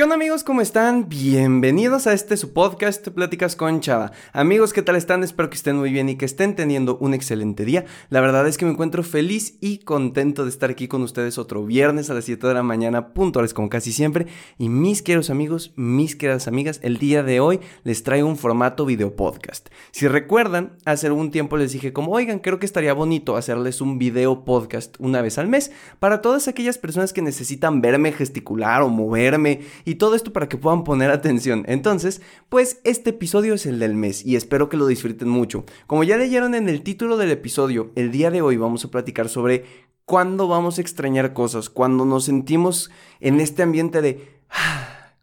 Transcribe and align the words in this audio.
¿Qué 0.00 0.04
onda 0.04 0.14
amigos? 0.14 0.44
¿Cómo 0.44 0.62
están? 0.62 1.10
Bienvenidos 1.10 2.06
a 2.06 2.14
este 2.14 2.38
su 2.38 2.54
podcast 2.54 3.06
Pláticas 3.08 3.54
con 3.54 3.80
Chava. 3.80 4.12
Amigos, 4.32 4.72
¿qué 4.72 4.80
tal 4.80 4.96
están? 4.96 5.22
Espero 5.22 5.50
que 5.50 5.56
estén 5.56 5.76
muy 5.76 5.92
bien 5.92 6.08
y 6.08 6.16
que 6.16 6.24
estén 6.24 6.56
teniendo 6.56 6.96
un 6.96 7.12
excelente 7.12 7.66
día. 7.66 7.84
La 8.08 8.22
verdad 8.22 8.48
es 8.48 8.56
que 8.56 8.64
me 8.64 8.70
encuentro 8.70 9.02
feliz 9.02 9.58
y 9.60 9.80
contento 9.80 10.44
de 10.44 10.48
estar 10.48 10.70
aquí 10.70 10.88
con 10.88 11.02
ustedes 11.02 11.36
otro 11.36 11.66
viernes 11.66 12.08
a 12.08 12.14
las 12.14 12.24
7 12.24 12.46
de 12.46 12.54
la 12.54 12.62
mañana, 12.62 13.12
puntuales 13.12 13.52
como 13.52 13.68
casi 13.68 13.92
siempre. 13.92 14.26
Y 14.56 14.70
mis 14.70 15.02
queridos 15.02 15.28
amigos, 15.28 15.74
mis 15.76 16.16
queridas 16.16 16.48
amigas, 16.48 16.80
el 16.82 16.96
día 16.96 17.22
de 17.22 17.40
hoy 17.40 17.60
les 17.84 18.02
traigo 18.02 18.26
un 18.26 18.38
formato 18.38 18.86
video 18.86 19.14
podcast. 19.14 19.68
Si 19.90 20.08
recuerdan, 20.08 20.78
hace 20.86 21.08
algún 21.08 21.30
tiempo 21.30 21.58
les 21.58 21.72
dije 21.72 21.92
como, 21.92 22.12
oigan, 22.12 22.38
creo 22.38 22.58
que 22.58 22.64
estaría 22.64 22.94
bonito 22.94 23.36
hacerles 23.36 23.82
un 23.82 23.98
video 23.98 24.46
podcast 24.46 24.96
una 24.98 25.20
vez 25.20 25.36
al 25.36 25.48
mes 25.48 25.72
para 25.98 26.22
todas 26.22 26.48
aquellas 26.48 26.78
personas 26.78 27.12
que 27.12 27.20
necesitan 27.20 27.82
verme 27.82 28.12
gesticular 28.12 28.80
o 28.80 28.88
moverme 28.88 29.60
todo 29.94 30.14
esto 30.14 30.32
para 30.32 30.48
que 30.48 30.56
puedan 30.56 30.84
poner 30.84 31.10
atención. 31.10 31.64
Entonces, 31.66 32.20
pues 32.48 32.80
este 32.84 33.10
episodio 33.10 33.54
es 33.54 33.66
el 33.66 33.78
del 33.78 33.94
mes 33.94 34.24
y 34.24 34.36
espero 34.36 34.68
que 34.68 34.76
lo 34.76 34.86
disfruten 34.86 35.28
mucho. 35.28 35.64
Como 35.86 36.04
ya 36.04 36.16
leyeron 36.16 36.54
en 36.54 36.68
el 36.68 36.82
título 36.82 37.16
del 37.16 37.30
episodio, 37.30 37.92
el 37.96 38.10
día 38.10 38.30
de 38.30 38.42
hoy 38.42 38.56
vamos 38.56 38.84
a 38.84 38.90
platicar 38.90 39.28
sobre 39.28 39.64
cuándo 40.04 40.48
vamos 40.48 40.78
a 40.78 40.80
extrañar 40.80 41.32
cosas, 41.32 41.70
cuando 41.70 42.04
nos 42.04 42.24
sentimos 42.24 42.90
en 43.20 43.40
este 43.40 43.62
ambiente 43.62 44.02
de... 44.02 44.40
Ah, 44.50 44.79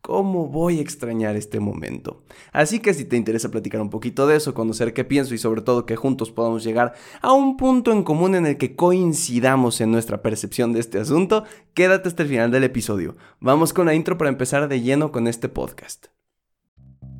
¿Cómo 0.07 0.47
voy 0.47 0.79
a 0.79 0.81
extrañar 0.81 1.35
este 1.35 1.59
momento? 1.59 2.23
Así 2.53 2.79
que 2.79 2.93
si 2.93 3.03
te 3.03 3.17
interesa 3.17 3.51
platicar 3.51 3.81
un 3.81 3.89
poquito 3.89 4.25
de 4.25 4.37
eso, 4.37 4.53
conocer 4.53 4.93
qué 4.93 5.03
pienso 5.03 5.33
y 5.33 5.37
sobre 5.37 5.61
todo 5.61 5.85
que 5.85 5.97
juntos 5.97 6.31
podamos 6.31 6.63
llegar 6.63 6.93
a 7.21 7.33
un 7.33 7.57
punto 7.57 7.91
en 7.91 8.03
común 8.03 8.33
en 8.33 8.45
el 8.45 8.57
que 8.57 8.77
coincidamos 8.77 9.81
en 9.81 9.91
nuestra 9.91 10.21
percepción 10.21 10.71
de 10.71 10.79
este 10.79 10.97
asunto, 10.97 11.43
quédate 11.73 12.07
hasta 12.07 12.23
el 12.23 12.29
final 12.29 12.51
del 12.51 12.63
episodio. 12.63 13.17
Vamos 13.41 13.73
con 13.73 13.87
la 13.87 13.95
intro 13.95 14.17
para 14.17 14.29
empezar 14.29 14.69
de 14.69 14.79
lleno 14.79 15.11
con 15.11 15.27
este 15.27 15.49
podcast. 15.49 16.07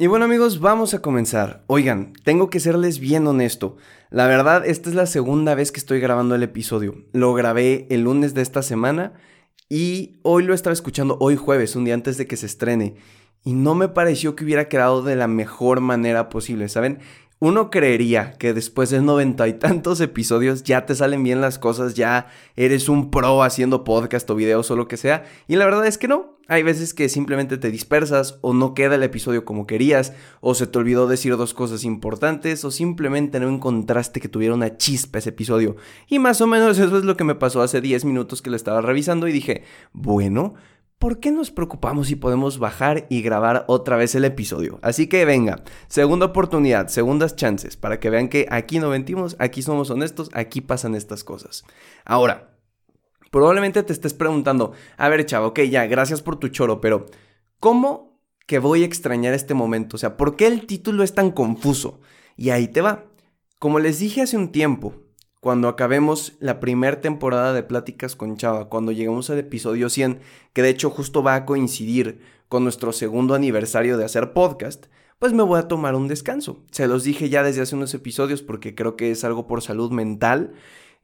Y 0.00 0.06
bueno 0.06 0.24
amigos, 0.24 0.60
vamos 0.60 0.94
a 0.94 1.02
comenzar. 1.02 1.62
Oigan, 1.66 2.14
tengo 2.24 2.48
que 2.48 2.58
serles 2.58 3.00
bien 3.00 3.26
honesto. 3.26 3.76
La 4.08 4.26
verdad, 4.26 4.64
esta 4.64 4.88
es 4.88 4.94
la 4.94 5.04
segunda 5.04 5.54
vez 5.54 5.72
que 5.72 5.78
estoy 5.78 6.00
grabando 6.00 6.34
el 6.34 6.42
episodio. 6.42 7.04
Lo 7.12 7.34
grabé 7.34 7.86
el 7.90 8.04
lunes 8.04 8.32
de 8.32 8.40
esta 8.40 8.62
semana 8.62 9.12
y 9.68 10.18
hoy 10.22 10.44
lo 10.44 10.54
estaba 10.54 10.72
escuchando 10.72 11.18
hoy 11.20 11.36
jueves, 11.36 11.76
un 11.76 11.84
día 11.84 11.92
antes 11.92 12.16
de 12.16 12.26
que 12.26 12.38
se 12.38 12.46
estrene. 12.46 12.94
Y 13.44 13.52
no 13.52 13.74
me 13.74 13.88
pareció 13.88 14.34
que 14.36 14.44
hubiera 14.44 14.68
quedado 14.68 15.02
de 15.02 15.16
la 15.16 15.28
mejor 15.28 15.82
manera 15.82 16.30
posible, 16.30 16.70
¿saben? 16.70 17.00
Uno 17.42 17.70
creería 17.70 18.34
que 18.34 18.52
después 18.52 18.90
de 18.90 19.00
noventa 19.00 19.48
y 19.48 19.54
tantos 19.54 20.02
episodios 20.02 20.62
ya 20.62 20.84
te 20.84 20.94
salen 20.94 21.22
bien 21.22 21.40
las 21.40 21.58
cosas, 21.58 21.94
ya 21.94 22.26
eres 22.54 22.90
un 22.90 23.10
pro 23.10 23.42
haciendo 23.42 23.82
podcast 23.82 24.28
o 24.28 24.34
videos 24.34 24.70
o 24.70 24.76
lo 24.76 24.88
que 24.88 24.98
sea. 24.98 25.24
Y 25.48 25.56
la 25.56 25.64
verdad 25.64 25.86
es 25.86 25.96
que 25.96 26.06
no. 26.06 26.36
Hay 26.48 26.62
veces 26.62 26.92
que 26.92 27.08
simplemente 27.08 27.56
te 27.56 27.70
dispersas 27.70 28.38
o 28.42 28.52
no 28.52 28.74
queda 28.74 28.96
el 28.96 29.02
episodio 29.04 29.46
como 29.46 29.66
querías, 29.66 30.12
o 30.42 30.54
se 30.54 30.66
te 30.66 30.78
olvidó 30.78 31.06
decir 31.06 31.34
dos 31.38 31.54
cosas 31.54 31.84
importantes, 31.84 32.62
o 32.66 32.70
simplemente 32.70 33.40
no 33.40 33.48
encontraste 33.48 34.20
que 34.20 34.28
tuviera 34.28 34.52
una 34.52 34.76
chispa 34.76 35.20
ese 35.20 35.30
episodio. 35.30 35.76
Y 36.08 36.18
más 36.18 36.42
o 36.42 36.46
menos 36.46 36.78
eso 36.78 36.98
es 36.98 37.04
lo 37.04 37.16
que 37.16 37.24
me 37.24 37.36
pasó 37.36 37.62
hace 37.62 37.80
10 37.80 38.04
minutos 38.04 38.42
que 38.42 38.50
lo 38.50 38.56
estaba 38.56 38.82
revisando 38.82 39.26
y 39.26 39.32
dije, 39.32 39.62
bueno, 39.94 40.56
¿por 41.00 41.18
qué 41.18 41.32
nos 41.32 41.50
preocupamos 41.50 42.08
si 42.08 42.14
podemos 42.14 42.58
bajar 42.58 43.06
y 43.08 43.22
grabar 43.22 43.64
otra 43.68 43.96
vez 43.96 44.14
el 44.14 44.26
episodio? 44.26 44.78
Así 44.82 45.06
que 45.06 45.24
venga, 45.24 45.62
segunda 45.88 46.26
oportunidad, 46.26 46.88
segundas 46.88 47.36
chances, 47.36 47.78
para 47.78 47.98
que 47.98 48.10
vean 48.10 48.28
que 48.28 48.46
aquí 48.50 48.78
no 48.78 48.90
mentimos, 48.90 49.34
aquí 49.38 49.62
somos 49.62 49.88
honestos, 49.88 50.28
aquí 50.34 50.60
pasan 50.60 50.94
estas 50.94 51.24
cosas. 51.24 51.64
Ahora, 52.04 52.54
probablemente 53.30 53.82
te 53.82 53.94
estés 53.94 54.12
preguntando, 54.12 54.72
a 54.98 55.08
ver 55.08 55.24
chavo, 55.24 55.48
ok, 55.48 55.60
ya, 55.60 55.86
gracias 55.86 56.20
por 56.20 56.36
tu 56.36 56.48
choro, 56.48 56.82
pero 56.82 57.06
¿cómo 57.60 58.20
que 58.46 58.58
voy 58.58 58.82
a 58.82 58.86
extrañar 58.86 59.32
este 59.32 59.54
momento? 59.54 59.96
O 59.96 59.98
sea, 59.98 60.18
¿por 60.18 60.36
qué 60.36 60.48
el 60.48 60.66
título 60.66 61.02
es 61.02 61.14
tan 61.14 61.30
confuso? 61.30 62.00
Y 62.36 62.50
ahí 62.50 62.68
te 62.68 62.82
va. 62.82 63.06
Como 63.58 63.78
les 63.78 64.00
dije 64.00 64.20
hace 64.20 64.36
un 64.36 64.52
tiempo, 64.52 64.94
cuando 65.40 65.68
acabemos 65.68 66.34
la 66.38 66.60
primera 66.60 67.00
temporada 67.00 67.52
de 67.52 67.62
Pláticas 67.62 68.14
con 68.14 68.36
Chava, 68.36 68.68
cuando 68.68 68.92
lleguemos 68.92 69.30
al 69.30 69.38
episodio 69.38 69.88
100, 69.88 70.20
que 70.52 70.62
de 70.62 70.68
hecho 70.68 70.90
justo 70.90 71.22
va 71.22 71.34
a 71.34 71.46
coincidir 71.46 72.20
con 72.48 72.62
nuestro 72.62 72.92
segundo 72.92 73.34
aniversario 73.34 73.96
de 73.96 74.04
hacer 74.04 74.34
podcast, 74.34 74.86
pues 75.18 75.32
me 75.32 75.42
voy 75.42 75.58
a 75.58 75.68
tomar 75.68 75.94
un 75.94 76.08
descanso. 76.08 76.62
Se 76.70 76.86
los 76.86 77.04
dije 77.04 77.28
ya 77.30 77.42
desde 77.42 77.62
hace 77.62 77.74
unos 77.74 77.94
episodios 77.94 78.42
porque 78.42 78.74
creo 78.74 78.96
que 78.96 79.10
es 79.10 79.24
algo 79.24 79.46
por 79.46 79.62
salud 79.62 79.90
mental. 79.90 80.52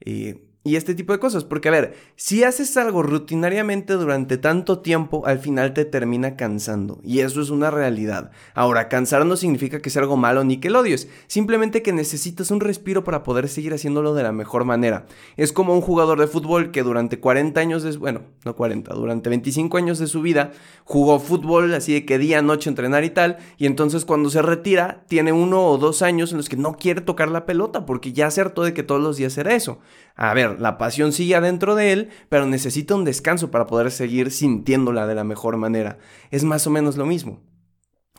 Eh, 0.01 0.43
y 0.66 0.75
este 0.75 0.97
tipo 0.97 1.12
de 1.12 1.21
cosas. 1.21 1.44
Porque, 1.44 1.69
a 1.69 1.71
ver, 1.71 1.94
si 2.16 2.43
haces 2.43 2.77
algo 2.77 3.04
rutinariamente 3.04 3.93
durante 3.93 4.37
tanto 4.37 4.81
tiempo, 4.81 5.25
al 5.25 5.38
final 5.38 5.72
te 5.72 5.84
termina 5.84 6.34
cansando. 6.34 6.99
Y 7.04 7.21
eso 7.21 7.41
es 7.41 7.50
una 7.50 7.71
realidad. 7.71 8.32
Ahora, 8.53 8.88
cansar 8.88 9.25
no 9.27 9.37
significa 9.37 9.81
que 9.81 9.91
sea 9.91 10.03
algo 10.03 10.16
malo 10.16 10.43
ni 10.43 10.56
que 10.56 10.69
lo 10.69 10.81
odies. 10.81 11.09
Simplemente 11.28 11.82
que 11.82 11.93
necesitas 11.93 12.50
un 12.50 12.59
respiro 12.59 13.04
para 13.04 13.22
poder 13.22 13.49
seguir 13.49 13.75
haciéndolo 13.75 14.12
de 14.12 14.25
la 14.25 14.32
mejor 14.32 14.65
manera. 14.65 15.06
Es 15.37 15.53
como 15.53 15.72
un 15.72 15.82
jugador 15.82 16.19
de 16.19 16.27
fútbol 16.27 16.72
que 16.72 16.83
durante 16.83 17.21
40 17.21 17.60
años 17.60 17.84
de... 17.84 17.97
Bueno, 17.97 18.22
no 18.44 18.56
40, 18.56 18.93
durante 18.93 19.31
25 19.31 19.77
años 19.77 20.00
de 20.00 20.09
su 20.09 20.21
vida 20.21 20.50
jugó 20.83 21.21
fútbol 21.21 21.72
así 21.75 21.93
de 21.93 22.04
que 22.04 22.19
día, 22.19 22.43
noche 22.43 22.69
entrenar 22.69 23.04
y 23.04 23.10
tal. 23.10 23.37
Y 23.56 23.66
entonces 23.66 24.04
cuando 24.04 24.31
se 24.31 24.43
retira, 24.43 25.04
tiene 25.06 25.33
uno 25.33 25.65
o 25.65 25.78
dos 25.78 26.03
años 26.03 26.33
en 26.33 26.38
los 26.38 26.48
que 26.48 26.56
no 26.56 26.77
quiere 26.77 27.03
tocar 27.03 27.31
la 27.31 27.47
pelota 27.47 27.87
porque 27.87 28.12
ya 28.12 28.33
se 28.33 28.41
hartó 28.41 28.65
de 28.65 28.75
que 28.75 28.83
todos 28.83 29.00
los 29.00 29.16
días 29.16 29.38
era 29.38 29.54
eso. 29.54 29.78
A 30.16 30.33
ver, 30.33 30.56
la 30.59 30.78
pasión 30.78 31.12
sigue 31.12 31.34
adentro 31.34 31.75
de 31.75 31.93
él, 31.93 32.11
pero 32.28 32.47
necesita 32.47 32.94
un 32.94 33.05
descanso 33.05 33.50
para 33.50 33.67
poder 33.67 33.91
seguir 33.91 34.31
sintiéndola 34.31 35.06
de 35.06 35.15
la 35.15 35.25
mejor 35.25 35.56
manera. 35.56 35.99
Es 36.31 36.44
más 36.44 36.67
o 36.67 36.71
menos 36.71 36.97
lo 36.97 37.06
mismo. 37.06 37.43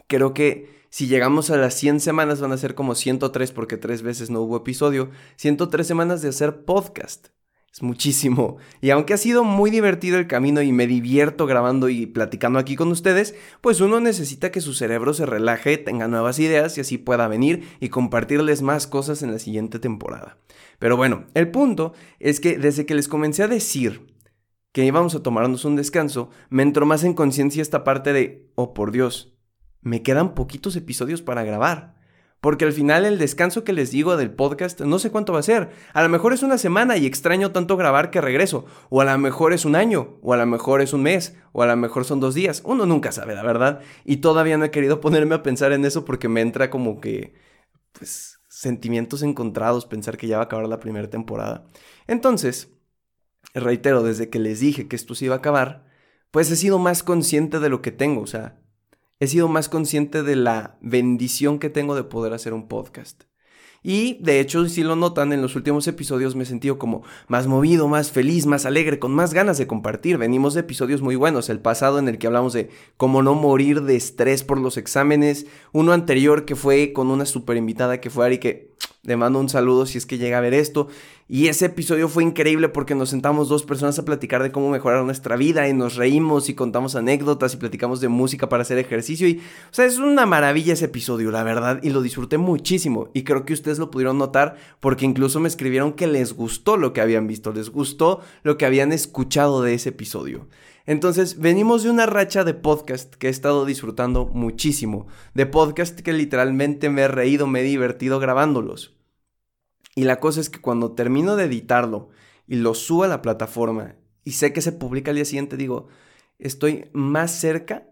Creo 0.07 0.33
que 0.33 0.85
si 0.89 1.07
llegamos 1.07 1.49
a 1.49 1.57
las 1.57 1.73
100 1.75 1.99
semanas 1.99 2.39
van 2.39 2.51
a 2.51 2.57
ser 2.57 2.75
como 2.75 2.95
103 2.95 3.51
porque 3.51 3.77
tres 3.77 4.01
veces 4.01 4.29
no 4.29 4.41
hubo 4.41 4.57
episodio, 4.57 5.09
103 5.35 5.85
semanas 5.85 6.21
de 6.21 6.29
hacer 6.29 6.63
podcast. 6.63 7.27
Muchísimo. 7.79 8.57
Y 8.81 8.89
aunque 8.89 9.13
ha 9.13 9.17
sido 9.17 9.43
muy 9.43 9.69
divertido 9.69 10.17
el 10.17 10.27
camino 10.27 10.63
y 10.63 10.71
me 10.71 10.87
divierto 10.87 11.45
grabando 11.45 11.89
y 11.89 12.07
platicando 12.07 12.57
aquí 12.57 12.75
con 12.75 12.89
ustedes, 12.89 13.35
pues 13.61 13.81
uno 13.81 13.99
necesita 13.99 14.51
que 14.51 14.61
su 14.61 14.73
cerebro 14.73 15.13
se 15.13 15.27
relaje, 15.27 15.77
tenga 15.77 16.07
nuevas 16.07 16.39
ideas 16.39 16.75
y 16.77 16.81
así 16.81 16.97
pueda 16.97 17.27
venir 17.27 17.67
y 17.79 17.89
compartirles 17.89 18.63
más 18.63 18.87
cosas 18.87 19.21
en 19.21 19.31
la 19.31 19.37
siguiente 19.37 19.77
temporada. 19.77 20.37
Pero 20.79 20.97
bueno, 20.97 21.25
el 21.35 21.51
punto 21.51 21.93
es 22.19 22.39
que 22.39 22.57
desde 22.57 22.87
que 22.87 22.95
les 22.95 23.07
comencé 23.07 23.43
a 23.43 23.47
decir 23.47 24.15
que 24.71 24.83
íbamos 24.83 25.13
a 25.13 25.21
tomarnos 25.21 25.63
un 25.63 25.75
descanso, 25.75 26.31
me 26.49 26.63
entró 26.63 26.85
más 26.87 27.03
en 27.03 27.13
conciencia 27.13 27.61
esta 27.61 27.83
parte 27.83 28.11
de, 28.11 28.49
oh 28.55 28.73
por 28.73 28.91
Dios, 28.91 29.37
me 29.81 30.01
quedan 30.01 30.33
poquitos 30.33 30.75
episodios 30.75 31.21
para 31.21 31.43
grabar. 31.43 31.96
Porque 32.39 32.65
al 32.65 32.73
final 32.73 33.05
el 33.05 33.17
descanso 33.17 33.63
que 33.63 33.73
les 33.73 33.91
digo 33.91 34.15
del 34.15 34.31
podcast 34.31 34.81
no 34.81 34.99
sé 34.99 35.09
cuánto 35.09 35.33
va 35.33 35.39
a 35.39 35.43
ser. 35.43 35.69
A 35.93 36.03
lo 36.03 36.09
mejor 36.09 36.33
es 36.33 36.43
una 36.43 36.57
semana 36.57 36.95
y 36.97 37.05
extraño 37.05 37.51
tanto 37.51 37.77
grabar 37.77 38.11
que 38.11 38.21
regreso. 38.21 38.65
O 38.89 39.01
a 39.01 39.05
lo 39.05 39.17
mejor 39.17 39.53
es 39.53 39.65
un 39.65 39.75
año. 39.75 40.19
O 40.21 40.33
a 40.33 40.37
lo 40.37 40.45
mejor 40.45 40.81
es 40.81 40.93
un 40.93 41.03
mes. 41.03 41.35
O 41.51 41.63
a 41.63 41.67
lo 41.67 41.75
mejor 41.75 42.05
son 42.05 42.19
dos 42.19 42.35
días. 42.35 42.61
Uno 42.63 42.85
nunca 42.85 43.11
sabe, 43.11 43.33
la 43.33 43.43
verdad. 43.43 43.81
Y 44.05 44.17
todavía 44.17 44.57
no 44.57 44.65
he 44.65 44.71
querido 44.71 45.01
ponerme 45.01 45.35
a 45.35 45.43
pensar 45.43 45.71
en 45.71 45.83
eso 45.83 46.05
porque 46.05 46.29
me 46.29 46.41
entra 46.41 46.69
como 46.69 47.01
que... 47.01 47.33
Pues 47.91 48.37
sentimientos 48.57 49.21
encontrados 49.21 49.85
pensar 49.85 50.17
que 50.17 50.27
ya 50.27 50.37
va 50.37 50.43
a 50.43 50.45
acabar 50.45 50.67
la 50.67 50.79
primera 50.79 51.09
temporada. 51.09 51.67
Entonces, 52.07 52.71
reitero, 53.53 54.01
desde 54.01 54.29
que 54.29 54.39
les 54.39 54.59
dije 54.59 54.87
que 54.87 54.95
esto 54.95 55.13
se 55.13 55.25
iba 55.25 55.35
a 55.35 55.37
acabar, 55.39 55.85
pues 56.31 56.49
he 56.49 56.55
sido 56.55 56.79
más 56.79 57.03
consciente 57.03 57.59
de 57.59 57.69
lo 57.69 57.83
que 57.83 57.91
tengo, 57.91 58.21
o 58.21 58.27
sea, 58.27 58.59
he 59.19 59.27
sido 59.27 59.47
más 59.47 59.69
consciente 59.69 60.23
de 60.23 60.35
la 60.35 60.77
bendición 60.81 61.59
que 61.59 61.69
tengo 61.69 61.95
de 61.95 62.03
poder 62.03 62.33
hacer 62.33 62.53
un 62.53 62.67
podcast. 62.67 63.23
Y 63.83 64.17
de 64.21 64.39
hecho, 64.39 64.67
si 64.67 64.83
lo 64.83 64.95
notan, 64.95 65.31
en 65.31 65.41
los 65.41 65.55
últimos 65.55 65.87
episodios 65.87 66.35
me 66.35 66.43
he 66.43 66.45
sentido 66.45 66.77
como 66.77 67.03
más 67.27 67.47
movido, 67.47 67.87
más 67.87 68.11
feliz, 68.11 68.45
más 68.45 68.65
alegre, 68.65 68.99
con 68.99 69.13
más 69.13 69.33
ganas 69.33 69.57
de 69.57 69.67
compartir. 69.67 70.17
Venimos 70.17 70.53
de 70.53 70.61
episodios 70.61 71.01
muy 71.01 71.15
buenos. 71.15 71.49
El 71.49 71.59
pasado 71.59 71.99
en 71.99 72.07
el 72.07 72.17
que 72.17 72.27
hablamos 72.27 72.53
de 72.53 72.69
cómo 72.97 73.21
no 73.21 73.35
morir 73.35 73.83
de 73.83 73.95
estrés 73.95 74.43
por 74.43 74.59
los 74.59 74.77
exámenes. 74.77 75.45
Uno 75.71 75.93
anterior 75.93 76.43
que 76.43 76.55
fue 76.55 76.91
con 76.91 77.09
una 77.09 77.25
super 77.25 77.55
invitada 77.55 78.01
que 78.01 78.09
fue 78.09 78.25
Ari 78.25 78.39
que 78.39 78.75
Le 79.03 79.15
mando 79.15 79.39
un 79.39 79.47
saludo 79.47 79.85
si 79.85 79.97
es 79.97 80.05
que 80.05 80.17
llega 80.17 80.39
a 80.39 80.41
ver 80.41 80.53
esto. 80.53 80.89
Y 81.29 81.49
ese 81.49 81.65
episodio 81.65 82.07
fue 82.07 82.23
increíble 82.23 82.69
porque 82.69 82.95
nos 82.95 83.09
sentamos 83.09 83.49
dos 83.49 83.63
personas 83.63 83.99
a 83.99 84.05
platicar 84.05 84.43
de 84.43 84.53
cómo 84.53 84.69
mejorar 84.69 85.03
nuestra 85.03 85.35
vida 85.35 85.67
y 85.67 85.73
nos 85.73 85.97
reímos 85.97 86.47
y 86.47 86.53
contamos 86.53 86.95
anécdotas 86.95 87.53
y 87.53 87.57
platicamos 87.57 87.99
de 87.99 88.07
música 88.07 88.47
para 88.47 88.61
hacer 88.61 88.77
ejercicio. 88.77 89.27
Y, 89.27 89.39
o 89.39 89.73
sea, 89.73 89.83
es 89.83 89.97
una 89.97 90.25
maravilla 90.25 90.71
ese 90.71 90.85
episodio, 90.85 91.29
la 91.29 91.43
verdad, 91.43 91.81
y 91.83 91.89
lo 91.89 92.01
disfruté 92.01 92.37
muchísimo. 92.37 93.09
Y 93.13 93.23
creo 93.23 93.43
que 93.43 93.51
ustedes 93.51 93.77
lo 93.77 93.91
pudieron 93.91 94.17
notar 94.17 94.55
porque 94.79 95.03
incluso 95.03 95.41
me 95.41 95.49
escribieron 95.49 95.91
que 95.91 96.07
les 96.07 96.31
gustó 96.31 96.77
lo 96.77 96.93
que 96.93 97.01
habían 97.01 97.27
visto, 97.27 97.51
les 97.51 97.71
gustó 97.71 98.21
lo 98.43 98.57
que 98.57 98.65
habían 98.65 98.93
escuchado 98.93 99.61
de 99.61 99.73
ese 99.73 99.89
episodio. 99.89 100.47
Entonces, 100.85 101.39
venimos 101.39 101.83
de 101.83 101.89
una 101.89 102.05
racha 102.05 102.45
de 102.45 102.53
podcast 102.53 103.13
que 103.15 103.27
he 103.27 103.29
estado 103.29 103.65
disfrutando 103.65 104.27
muchísimo, 104.27 105.07
de 105.33 105.45
podcast 105.45 105.99
que 105.99 106.13
literalmente 106.13 106.89
me 106.89 107.01
he 107.01 107.07
reído, 107.09 107.47
me 107.47 107.59
he 107.59 107.63
divertido 107.63 108.21
grabándolos. 108.21 108.96
Y 109.97 110.03
la 110.03 110.19
cosa 110.19 110.41
es 110.41 110.51
que 110.51 110.61
cuando 110.61 110.91
termino 110.91 111.35
de 111.35 111.45
editarlo 111.45 112.09
y 112.45 112.57
lo 112.57 112.75
subo 112.75 113.05
a 113.05 113.07
la 113.07 113.23
plataforma 113.23 113.95
y 114.23 114.33
sé 114.33 114.53
que 114.53 114.61
se 114.61 114.71
publica 114.71 115.09
al 115.09 115.15
día 115.15 115.25
siguiente, 115.25 115.57
digo, 115.57 115.87
estoy 116.37 116.91
más 116.93 117.31
cerca, 117.31 117.89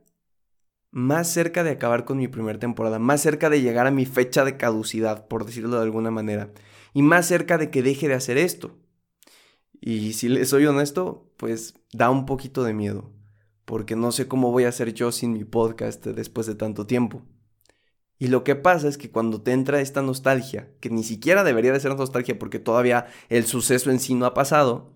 más 0.92 1.28
cerca 1.34 1.63
de 1.63 1.72
acabar 1.72 2.06
con 2.06 2.19
mi 2.19 2.28
primera 2.28 2.60
temporada, 2.60 3.00
más 3.00 3.22
cerca 3.22 3.50
de 3.50 3.63
llegar 3.63 3.88
a 3.88 3.92
mi 3.92 4.06
fecha 4.06 4.46
de 4.46 4.56
caducidad, 4.56 5.28
por 5.28 5.48
decirlo 5.48 5.78
de 5.78 5.81
alguna 5.81 6.12
manera, 6.12 6.54
y 6.94 7.02
más 7.02 7.25
cerca 7.25 7.57
de 7.57 7.72
que 7.72 7.81
deje 7.81 8.08
de 8.08 8.13
hacer 8.13 8.38
esto. 8.38 8.78
Y 9.81 10.13
si 10.13 10.30
les 10.30 10.50
soy 10.50 10.68
honesto, 10.68 11.34
pues 11.38 11.74
da 11.92 12.12
un 12.12 12.28
poquito 12.28 12.63
de 12.63 12.75
miedo, 12.75 13.13
porque 13.66 13.96
no 13.96 14.12
sé 14.12 14.28
cómo 14.28 14.51
voy 14.51 14.66
a 14.66 14.69
hacer 14.69 14.94
yo 14.94 15.12
sin 15.12 15.34
mi 15.34 15.44
podcast 15.44 16.06
después 16.06 16.46
de 16.46 16.54
tanto 16.54 16.86
tiempo. 16.86 17.24
Y 18.18 18.28
lo 18.28 18.44
que 18.44 18.56
pasa 18.56 18.88
es 18.88 18.98
que 18.98 19.12
cuando 19.12 19.42
te 19.42 19.52
entra 19.52 19.82
esta 19.82 20.02
nostalgia, 20.02 20.70
que 20.80 20.90
ni 20.90 21.04
siquiera 21.04 21.44
debería 21.44 21.74
de 21.74 21.80
ser 21.80 21.96
nostalgia 21.96 22.40
porque 22.40 22.60
todavía 22.60 23.08
el 23.30 23.46
suceso 23.46 23.92
en 23.92 24.00
sí 24.00 24.16
no 24.16 24.26
ha 24.26 24.34
pasado, 24.34 24.94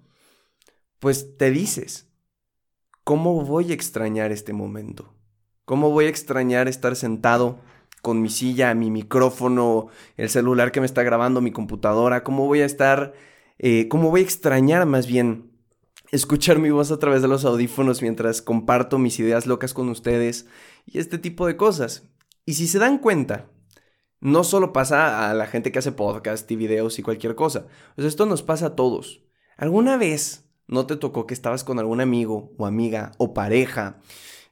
pues 1.00 1.38
te 1.38 1.52
dices, 1.52 2.08
¿cómo 3.04 3.44
voy 3.44 3.72
a 3.72 3.74
extrañar 3.74 4.32
este 4.32 4.54
momento? 4.54 5.14
¿Cómo 5.66 5.92
voy 5.92 6.06
a 6.06 6.10
extrañar 6.10 6.68
estar 6.68 6.96
sentado 6.96 7.60
con 8.02 8.22
mi 8.22 8.30
silla, 8.30 8.74
mi 8.74 8.90
micrófono, 8.90 9.88
el 10.16 10.30
celular 10.30 10.72
que 10.72 10.80
me 10.80 10.86
está 10.86 11.04
grabando, 11.04 11.42
mi 11.42 11.52
computadora? 11.52 12.24
¿Cómo 12.24 12.48
voy 12.48 12.62
a 12.62 12.66
estar, 12.66 13.14
eh, 13.58 13.88
cómo 13.90 14.10
voy 14.12 14.22
a 14.22 14.24
extrañar 14.24 14.86
más 14.86 15.08
bien 15.08 15.52
escuchar 16.12 16.58
mi 16.58 16.72
voz 16.72 16.92
a 16.92 17.00
través 17.00 17.22
de 17.22 17.28
los 17.28 17.46
audífonos 17.46 18.02
mientras 18.02 18.42
comparto 18.42 18.98
mis 18.98 19.20
ideas 19.20 19.46
locas 19.46 19.74
con 19.74 19.90
ustedes 19.90 20.48
y 20.86 21.00
este 21.00 21.18
tipo 21.18 21.46
de 21.46 21.58
cosas? 21.58 22.10
Y 22.50 22.56
si 22.56 22.68
se 22.68 22.80
dan 22.80 22.98
cuenta, 22.98 23.52
no 24.22 24.44
solo 24.44 24.74
pasa 24.74 25.30
a 25.30 25.36
la 25.36 25.46
gente 25.46 25.72
que 25.72 25.78
hace 25.78 25.92
podcast 25.92 26.50
y 26.50 26.56
videos 26.56 26.98
y 26.98 27.04
cualquier 27.04 27.36
cosa. 27.36 27.68
Pues 27.96 28.08
esto 28.08 28.26
nos 28.26 28.42
pasa 28.42 28.66
a 28.66 28.76
todos. 28.76 29.22
¿Alguna 29.56 29.98
vez 29.98 30.50
no 30.66 30.88
te 30.88 30.96
tocó 30.96 31.28
que 31.28 31.36
estabas 31.36 31.64
con 31.64 31.78
algún 31.78 32.02
amigo 32.02 32.52
o 32.58 32.66
amiga 32.66 33.12
o 33.20 33.36
pareja 33.36 34.02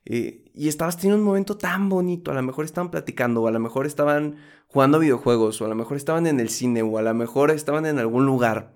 eh, 0.06 0.46
y 0.54 0.68
estabas 0.68 0.98
teniendo 0.98 1.18
un 1.18 1.26
momento 1.26 1.58
tan 1.58 1.90
bonito? 1.90 2.30
A 2.30 2.36
lo 2.36 2.44
mejor 2.44 2.66
estaban 2.66 2.92
platicando 2.92 3.42
o 3.42 3.48
a 3.48 3.52
lo 3.52 3.60
mejor 3.60 3.88
estaban 3.88 4.36
jugando 4.68 5.00
videojuegos 5.00 5.60
o 5.60 5.66
a 5.66 5.68
lo 5.68 5.74
mejor 5.74 5.98
estaban 5.98 6.28
en 6.28 6.40
el 6.40 6.50
cine 6.50 6.84
o 6.84 7.00
a 7.00 7.02
lo 7.02 7.16
mejor 7.16 7.50
estaban 7.50 7.88
en 7.88 7.98
algún 7.98 8.28
lugar. 8.28 8.76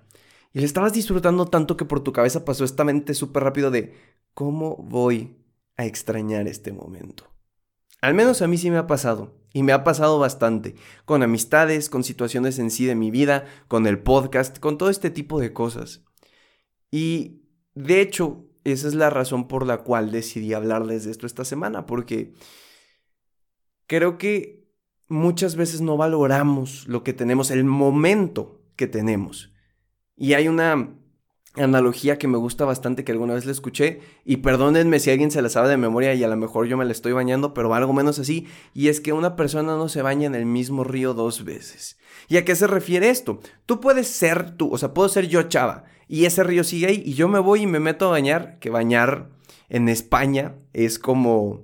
Y 0.51 0.61
le 0.61 0.65
estabas 0.65 0.93
disfrutando 0.93 1.45
tanto 1.45 1.77
que 1.77 1.85
por 1.85 1.99
tu 1.99 2.11
cabeza 2.11 2.43
pasó 2.43 2.65
esta 2.65 2.83
mente 2.83 3.13
súper 3.13 3.43
rápido 3.43 3.69
de 3.69 3.93
¿cómo 4.33 4.77
voy 4.77 5.37
a 5.77 5.85
extrañar 5.85 6.47
este 6.47 6.73
momento? 6.73 7.30
Al 8.01 8.15
menos 8.15 8.41
a 8.41 8.47
mí 8.47 8.57
sí 8.57 8.71
me 8.71 8.77
ha 8.77 8.87
pasado. 8.87 9.39
Y 9.53 9.63
me 9.63 9.73
ha 9.73 9.83
pasado 9.83 10.17
bastante. 10.17 10.75
Con 11.05 11.23
amistades, 11.23 11.89
con 11.89 12.03
situaciones 12.03 12.57
en 12.57 12.71
sí 12.71 12.85
de 12.85 12.95
mi 12.95 13.11
vida, 13.11 13.45
con 13.67 13.85
el 13.85 13.99
podcast, 13.99 14.59
con 14.59 14.77
todo 14.77 14.89
este 14.89 15.09
tipo 15.09 15.39
de 15.39 15.53
cosas. 15.53 16.03
Y 16.89 17.41
de 17.75 18.01
hecho, 18.01 18.45
esa 18.63 18.87
es 18.87 18.95
la 18.95 19.09
razón 19.09 19.47
por 19.47 19.65
la 19.65 19.79
cual 19.79 20.11
decidí 20.11 20.53
hablarles 20.53 21.05
de 21.05 21.11
esto 21.11 21.27
esta 21.27 21.45
semana. 21.45 21.85
Porque 21.85 22.33
creo 23.87 24.17
que 24.17 24.67
muchas 25.07 25.55
veces 25.55 25.81
no 25.81 25.97
valoramos 25.97 26.87
lo 26.87 27.03
que 27.03 27.13
tenemos, 27.13 27.51
el 27.51 27.65
momento 27.65 28.61
que 28.75 28.87
tenemos. 28.87 29.53
Y 30.15 30.33
hay 30.33 30.47
una 30.47 30.95
analogía 31.55 32.17
que 32.17 32.27
me 32.27 32.37
gusta 32.37 32.63
bastante 32.63 33.03
que 33.03 33.11
alguna 33.11 33.33
vez 33.33 33.45
le 33.45 33.51
escuché 33.51 33.99
y 34.23 34.37
perdónenme 34.37 34.99
si 34.99 35.11
alguien 35.11 35.31
se 35.31 35.41
la 35.41 35.49
sabe 35.49 35.69
de 35.69 35.77
memoria 35.77 36.13
y 36.13 36.23
a 36.23 36.27
lo 36.27 36.37
mejor 36.37 36.67
yo 36.67 36.77
me 36.77 36.85
la 36.85 36.91
estoy 36.91 37.11
bañando, 37.11 37.53
pero 37.53 37.73
algo 37.73 37.91
menos 37.91 38.19
así, 38.19 38.47
y 38.73 38.87
es 38.87 39.01
que 39.01 39.11
una 39.11 39.35
persona 39.35 39.75
no 39.75 39.89
se 39.89 40.01
baña 40.01 40.27
en 40.27 40.35
el 40.35 40.45
mismo 40.45 40.83
río 40.83 41.13
dos 41.13 41.43
veces. 41.43 41.97
¿Y 42.29 42.37
a 42.37 42.45
qué 42.45 42.55
se 42.55 42.67
refiere 42.67 43.09
esto? 43.09 43.39
Tú 43.65 43.81
puedes 43.81 44.07
ser 44.07 44.51
tú, 44.51 44.71
o 44.71 44.77
sea, 44.77 44.93
puedo 44.93 45.09
ser 45.09 45.27
yo 45.27 45.43
chava 45.43 45.83
y 46.07 46.25
ese 46.25 46.43
río 46.43 46.63
sigue 46.63 46.87
ahí 46.87 47.03
y 47.05 47.13
yo 47.13 47.27
me 47.27 47.39
voy 47.39 47.63
y 47.63 47.67
me 47.67 47.79
meto 47.79 48.07
a 48.07 48.11
bañar, 48.11 48.57
que 48.59 48.69
bañar 48.69 49.29
en 49.69 49.89
España 49.89 50.55
es 50.73 50.99
como 50.99 51.61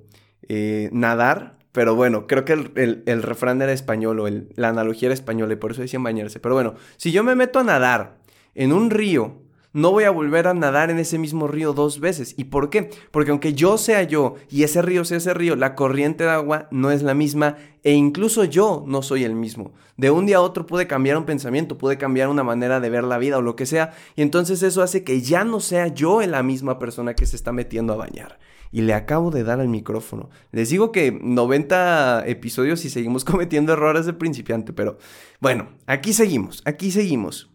eh, 0.50 0.90
nadar, 0.92 1.58
pero 1.72 1.96
bueno, 1.96 2.28
creo 2.28 2.44
que 2.44 2.54
el, 2.54 3.24
refrán 3.24 3.62
era 3.62 3.72
español 3.72 4.20
o 4.20 4.28
la 4.56 4.70
analogía 4.70 5.08
era 5.08 5.14
española 5.14 5.54
y 5.54 5.58
por 5.58 5.72
eso 5.72 5.82
decían 5.82 6.04
bañarse. 6.04 6.40
Pero 6.40 6.56
bueno, 6.56 6.76
si 6.96 7.12
yo 7.12 7.24
me 7.24 7.36
meto 7.36 7.60
a 7.60 7.64
nadar 7.64 8.18
en 8.56 8.74
un 8.74 8.90
río 8.90 9.44
no 9.78 9.92
voy 9.92 10.06
a 10.06 10.10
volver 10.10 10.48
a 10.48 10.56
nadar 10.56 10.90
en 10.90 10.98
ese 10.98 11.20
mismo 11.20 11.48
río 11.48 11.72
dos 11.72 12.00
veces. 12.00 12.34
¿Y 12.36 12.46
por 12.46 12.72
qué? 12.72 12.90
Porque 13.12 13.30
aunque 13.30 13.54
yo 13.54 13.78
sea 13.78 14.02
yo 14.02 14.34
y 14.50 14.64
ese 14.64 14.82
río 14.82 15.06
sea 15.06 15.18
ese 15.18 15.36
río, 15.36 15.56
la 15.56 15.76
corriente 15.76 16.24
de 16.24 16.32
agua 16.32 16.68
no 16.72 16.90
es 16.90 17.04
la 17.04 17.14
misma 17.14 17.58
e 17.84 17.94
incluso 17.94 18.44
yo 18.44 18.84
no 18.88 19.04
soy 19.04 19.24
el 19.24 19.36
mismo. 19.36 19.74
De 19.96 20.10
un 20.10 20.26
día 20.26 20.38
a 20.38 20.42
otro 20.42 20.66
puede 20.66 20.88
cambiar 20.88 21.16
un 21.16 21.26
pensamiento, 21.26 21.78
puede 21.78 22.00
cambiar 22.00 22.30
una 22.30 22.44
manera 22.44 22.80
de 22.80 22.90
ver 22.90 23.04
la 23.04 23.20
vida 23.20 23.38
o 23.38 23.44
lo 23.44 23.56
que 23.56 23.68
sea, 23.68 23.94
y 24.16 24.24
entonces 24.24 24.64
eso 24.64 24.82
hace 24.82 25.04
que 25.04 25.22
ya 25.22 25.44
no 25.44 25.60
sea 25.60 25.90
yo 25.90 26.22
la 26.26 26.42
misma 26.42 26.80
persona 26.80 27.14
que 27.14 27.28
se 27.28 27.36
está 27.36 27.52
metiendo 27.52 27.94
a 27.94 27.98
bañar. 27.98 28.40
Y 28.72 28.82
le 28.82 28.96
acabo 28.96 29.30
de 29.30 29.44
dar 29.44 29.60
al 29.60 29.70
micrófono. 29.70 30.32
Les 30.52 30.70
digo 30.70 30.92
que 30.92 31.12
90 31.22 32.24
episodios 32.26 32.84
y 32.84 32.90
seguimos 32.90 33.24
cometiendo 33.26 33.74
errores 33.74 34.08
de 34.08 34.14
principiante, 34.14 34.74
pero 34.74 34.98
bueno, 35.40 35.70
aquí 35.86 36.14
seguimos, 36.14 36.64
aquí 36.66 36.90
seguimos. 36.90 37.52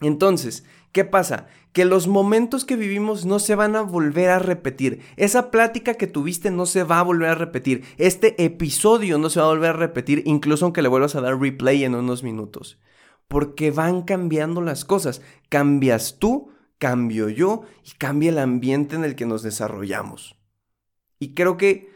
Entonces, 0.00 0.64
¿Qué 0.94 1.04
pasa? 1.04 1.48
Que 1.72 1.84
los 1.84 2.06
momentos 2.06 2.64
que 2.64 2.76
vivimos 2.76 3.26
no 3.26 3.40
se 3.40 3.56
van 3.56 3.74
a 3.74 3.82
volver 3.82 4.30
a 4.30 4.38
repetir. 4.38 5.00
Esa 5.16 5.50
plática 5.50 5.94
que 5.94 6.06
tuviste 6.06 6.52
no 6.52 6.66
se 6.66 6.84
va 6.84 7.00
a 7.00 7.02
volver 7.02 7.30
a 7.30 7.34
repetir. 7.34 7.82
Este 7.98 8.44
episodio 8.44 9.18
no 9.18 9.28
se 9.28 9.40
va 9.40 9.46
a 9.46 9.48
volver 9.48 9.70
a 9.70 9.72
repetir, 9.72 10.22
incluso 10.24 10.64
aunque 10.66 10.82
le 10.82 10.88
vuelvas 10.88 11.16
a 11.16 11.20
dar 11.20 11.36
replay 11.36 11.82
en 11.82 11.96
unos 11.96 12.22
minutos. 12.22 12.78
Porque 13.26 13.72
van 13.72 14.02
cambiando 14.02 14.60
las 14.60 14.84
cosas. 14.84 15.20
Cambias 15.48 16.20
tú, 16.20 16.52
cambio 16.78 17.28
yo 17.28 17.62
y 17.82 17.90
cambia 17.98 18.30
el 18.30 18.38
ambiente 18.38 18.94
en 18.94 19.02
el 19.02 19.16
que 19.16 19.26
nos 19.26 19.42
desarrollamos. 19.42 20.36
Y 21.18 21.34
creo 21.34 21.56
que 21.56 21.90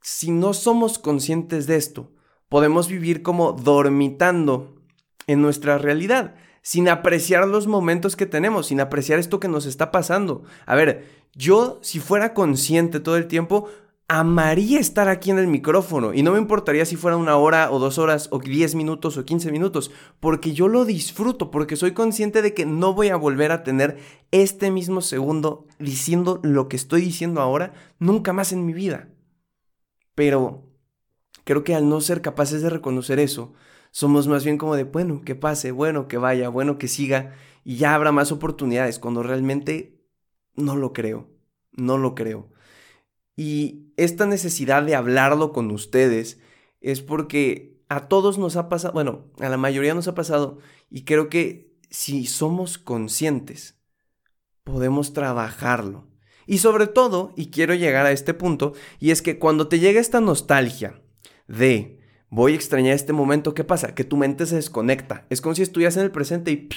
si 0.00 0.30
no 0.30 0.54
somos 0.54 0.98
conscientes 0.98 1.66
de 1.66 1.76
esto, 1.76 2.12
podemos 2.48 2.88
vivir 2.88 3.20
como 3.20 3.52
dormitando 3.52 4.80
en 5.26 5.42
nuestra 5.42 5.76
realidad 5.76 6.34
sin 6.68 6.90
apreciar 6.90 7.48
los 7.48 7.66
momentos 7.66 8.14
que 8.14 8.26
tenemos, 8.26 8.66
sin 8.66 8.82
apreciar 8.82 9.18
esto 9.18 9.40
que 9.40 9.48
nos 9.48 9.64
está 9.64 9.90
pasando. 9.90 10.42
A 10.66 10.74
ver, 10.74 11.06
yo 11.34 11.78
si 11.80 11.98
fuera 11.98 12.34
consciente 12.34 13.00
todo 13.00 13.16
el 13.16 13.26
tiempo, 13.26 13.70
amaría 14.06 14.78
estar 14.78 15.08
aquí 15.08 15.30
en 15.30 15.38
el 15.38 15.46
micrófono 15.46 16.12
y 16.12 16.22
no 16.22 16.32
me 16.32 16.38
importaría 16.38 16.84
si 16.84 16.96
fuera 16.96 17.16
una 17.16 17.38
hora 17.38 17.70
o 17.70 17.78
dos 17.78 17.96
horas 17.96 18.28
o 18.32 18.38
diez 18.38 18.74
minutos 18.74 19.16
o 19.16 19.24
quince 19.24 19.50
minutos, 19.50 19.90
porque 20.20 20.52
yo 20.52 20.68
lo 20.68 20.84
disfruto, 20.84 21.50
porque 21.50 21.74
soy 21.74 21.92
consciente 21.92 22.42
de 22.42 22.52
que 22.52 22.66
no 22.66 22.92
voy 22.92 23.08
a 23.08 23.16
volver 23.16 23.50
a 23.50 23.64
tener 23.64 23.96
este 24.30 24.70
mismo 24.70 25.00
segundo 25.00 25.66
diciendo 25.78 26.38
lo 26.42 26.68
que 26.68 26.76
estoy 26.76 27.00
diciendo 27.00 27.40
ahora 27.40 27.72
nunca 27.98 28.34
más 28.34 28.52
en 28.52 28.66
mi 28.66 28.74
vida. 28.74 29.08
Pero 30.14 30.64
creo 31.44 31.64
que 31.64 31.74
al 31.74 31.88
no 31.88 32.02
ser 32.02 32.20
capaces 32.20 32.60
de 32.60 32.68
reconocer 32.68 33.20
eso, 33.20 33.54
somos 33.98 34.28
más 34.28 34.44
bien 34.44 34.58
como 34.58 34.76
de, 34.76 34.84
bueno, 34.84 35.22
que 35.22 35.34
pase, 35.34 35.72
bueno, 35.72 36.06
que 36.06 36.18
vaya, 36.18 36.48
bueno, 36.50 36.78
que 36.78 36.86
siga, 36.86 37.34
y 37.64 37.78
ya 37.78 37.96
habrá 37.96 38.12
más 38.12 38.30
oportunidades, 38.30 39.00
cuando 39.00 39.24
realmente 39.24 40.04
no 40.54 40.76
lo 40.76 40.92
creo, 40.92 41.28
no 41.72 41.98
lo 41.98 42.14
creo. 42.14 42.48
Y 43.34 43.92
esta 43.96 44.24
necesidad 44.24 44.84
de 44.84 44.94
hablarlo 44.94 45.52
con 45.52 45.72
ustedes 45.72 46.38
es 46.80 47.02
porque 47.02 47.82
a 47.88 48.06
todos 48.06 48.38
nos 48.38 48.54
ha 48.54 48.68
pasado, 48.68 48.94
bueno, 48.94 49.32
a 49.40 49.48
la 49.48 49.56
mayoría 49.56 49.94
nos 49.94 50.06
ha 50.06 50.14
pasado, 50.14 50.58
y 50.88 51.02
creo 51.02 51.28
que 51.28 51.76
si 51.90 52.26
somos 52.26 52.78
conscientes, 52.78 53.80
podemos 54.62 55.12
trabajarlo. 55.12 56.06
Y 56.46 56.58
sobre 56.58 56.86
todo, 56.86 57.32
y 57.34 57.50
quiero 57.50 57.74
llegar 57.74 58.06
a 58.06 58.12
este 58.12 58.32
punto, 58.32 58.74
y 59.00 59.10
es 59.10 59.22
que 59.22 59.40
cuando 59.40 59.66
te 59.66 59.80
llega 59.80 60.00
esta 60.00 60.20
nostalgia 60.20 61.02
de 61.48 61.97
voy 62.30 62.52
a 62.52 62.56
extrañar 62.56 62.94
este 62.94 63.12
momento, 63.12 63.54
¿qué 63.54 63.64
pasa? 63.64 63.94
Que 63.94 64.04
tu 64.04 64.16
mente 64.16 64.46
se 64.46 64.56
desconecta. 64.56 65.24
Es 65.30 65.40
como 65.40 65.54
si 65.54 65.62
estuvieras 65.62 65.96
en 65.96 66.02
el 66.02 66.10
presente 66.10 66.50
y 66.50 66.68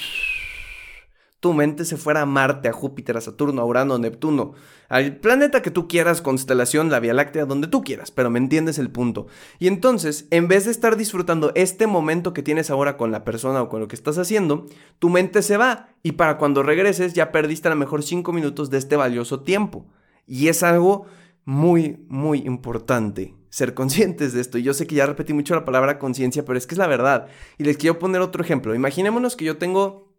tu 1.42 1.52
mente 1.54 1.84
se 1.84 1.96
fuera 1.96 2.20
a 2.20 2.26
Marte, 2.26 2.68
a 2.68 2.72
Júpiter, 2.72 3.16
a 3.16 3.20
Saturno, 3.20 3.62
a 3.62 3.64
Urano, 3.64 3.94
a 3.94 3.98
Neptuno, 3.98 4.52
al 4.88 5.16
planeta 5.16 5.60
que 5.60 5.72
tú 5.72 5.88
quieras, 5.88 6.22
constelación, 6.22 6.88
la 6.88 7.00
Vía 7.00 7.14
Láctea, 7.14 7.46
donde 7.46 7.66
tú 7.66 7.82
quieras, 7.82 8.12
pero 8.12 8.30
me 8.30 8.38
entiendes 8.38 8.78
el 8.78 8.90
punto. 8.90 9.26
Y 9.58 9.66
entonces, 9.66 10.28
en 10.30 10.46
vez 10.46 10.66
de 10.66 10.70
estar 10.70 10.96
disfrutando 10.96 11.50
este 11.56 11.88
momento 11.88 12.32
que 12.32 12.44
tienes 12.44 12.70
ahora 12.70 12.96
con 12.96 13.10
la 13.10 13.24
persona 13.24 13.60
o 13.60 13.68
con 13.68 13.80
lo 13.80 13.88
que 13.88 13.96
estás 13.96 14.18
haciendo, 14.18 14.66
tu 15.00 15.08
mente 15.08 15.42
se 15.42 15.56
va 15.56 15.88
y 16.04 16.12
para 16.12 16.38
cuando 16.38 16.62
regreses 16.62 17.12
ya 17.12 17.32
perdiste 17.32 17.66
a 17.66 17.72
lo 17.72 17.76
mejor 17.76 18.04
5 18.04 18.32
minutos 18.32 18.70
de 18.70 18.78
este 18.78 18.94
valioso 18.94 19.40
tiempo. 19.40 19.84
Y 20.28 20.46
es 20.46 20.62
algo 20.62 21.06
muy, 21.44 22.04
muy 22.08 22.40
importante 22.40 23.34
ser 23.50 23.74
conscientes 23.74 24.32
de 24.32 24.40
esto. 24.40 24.58
Y 24.58 24.62
yo 24.62 24.74
sé 24.74 24.86
que 24.86 24.94
ya 24.94 25.06
repetí 25.06 25.32
mucho 25.32 25.54
la 25.54 25.64
palabra 25.64 25.98
conciencia, 25.98 26.44
pero 26.44 26.58
es 26.58 26.66
que 26.66 26.74
es 26.74 26.78
la 26.78 26.86
verdad. 26.86 27.28
Y 27.58 27.64
les 27.64 27.76
quiero 27.76 27.98
poner 27.98 28.20
otro 28.20 28.42
ejemplo. 28.42 28.74
Imaginémonos 28.74 29.36
que 29.36 29.44
yo 29.44 29.58
tengo 29.58 30.12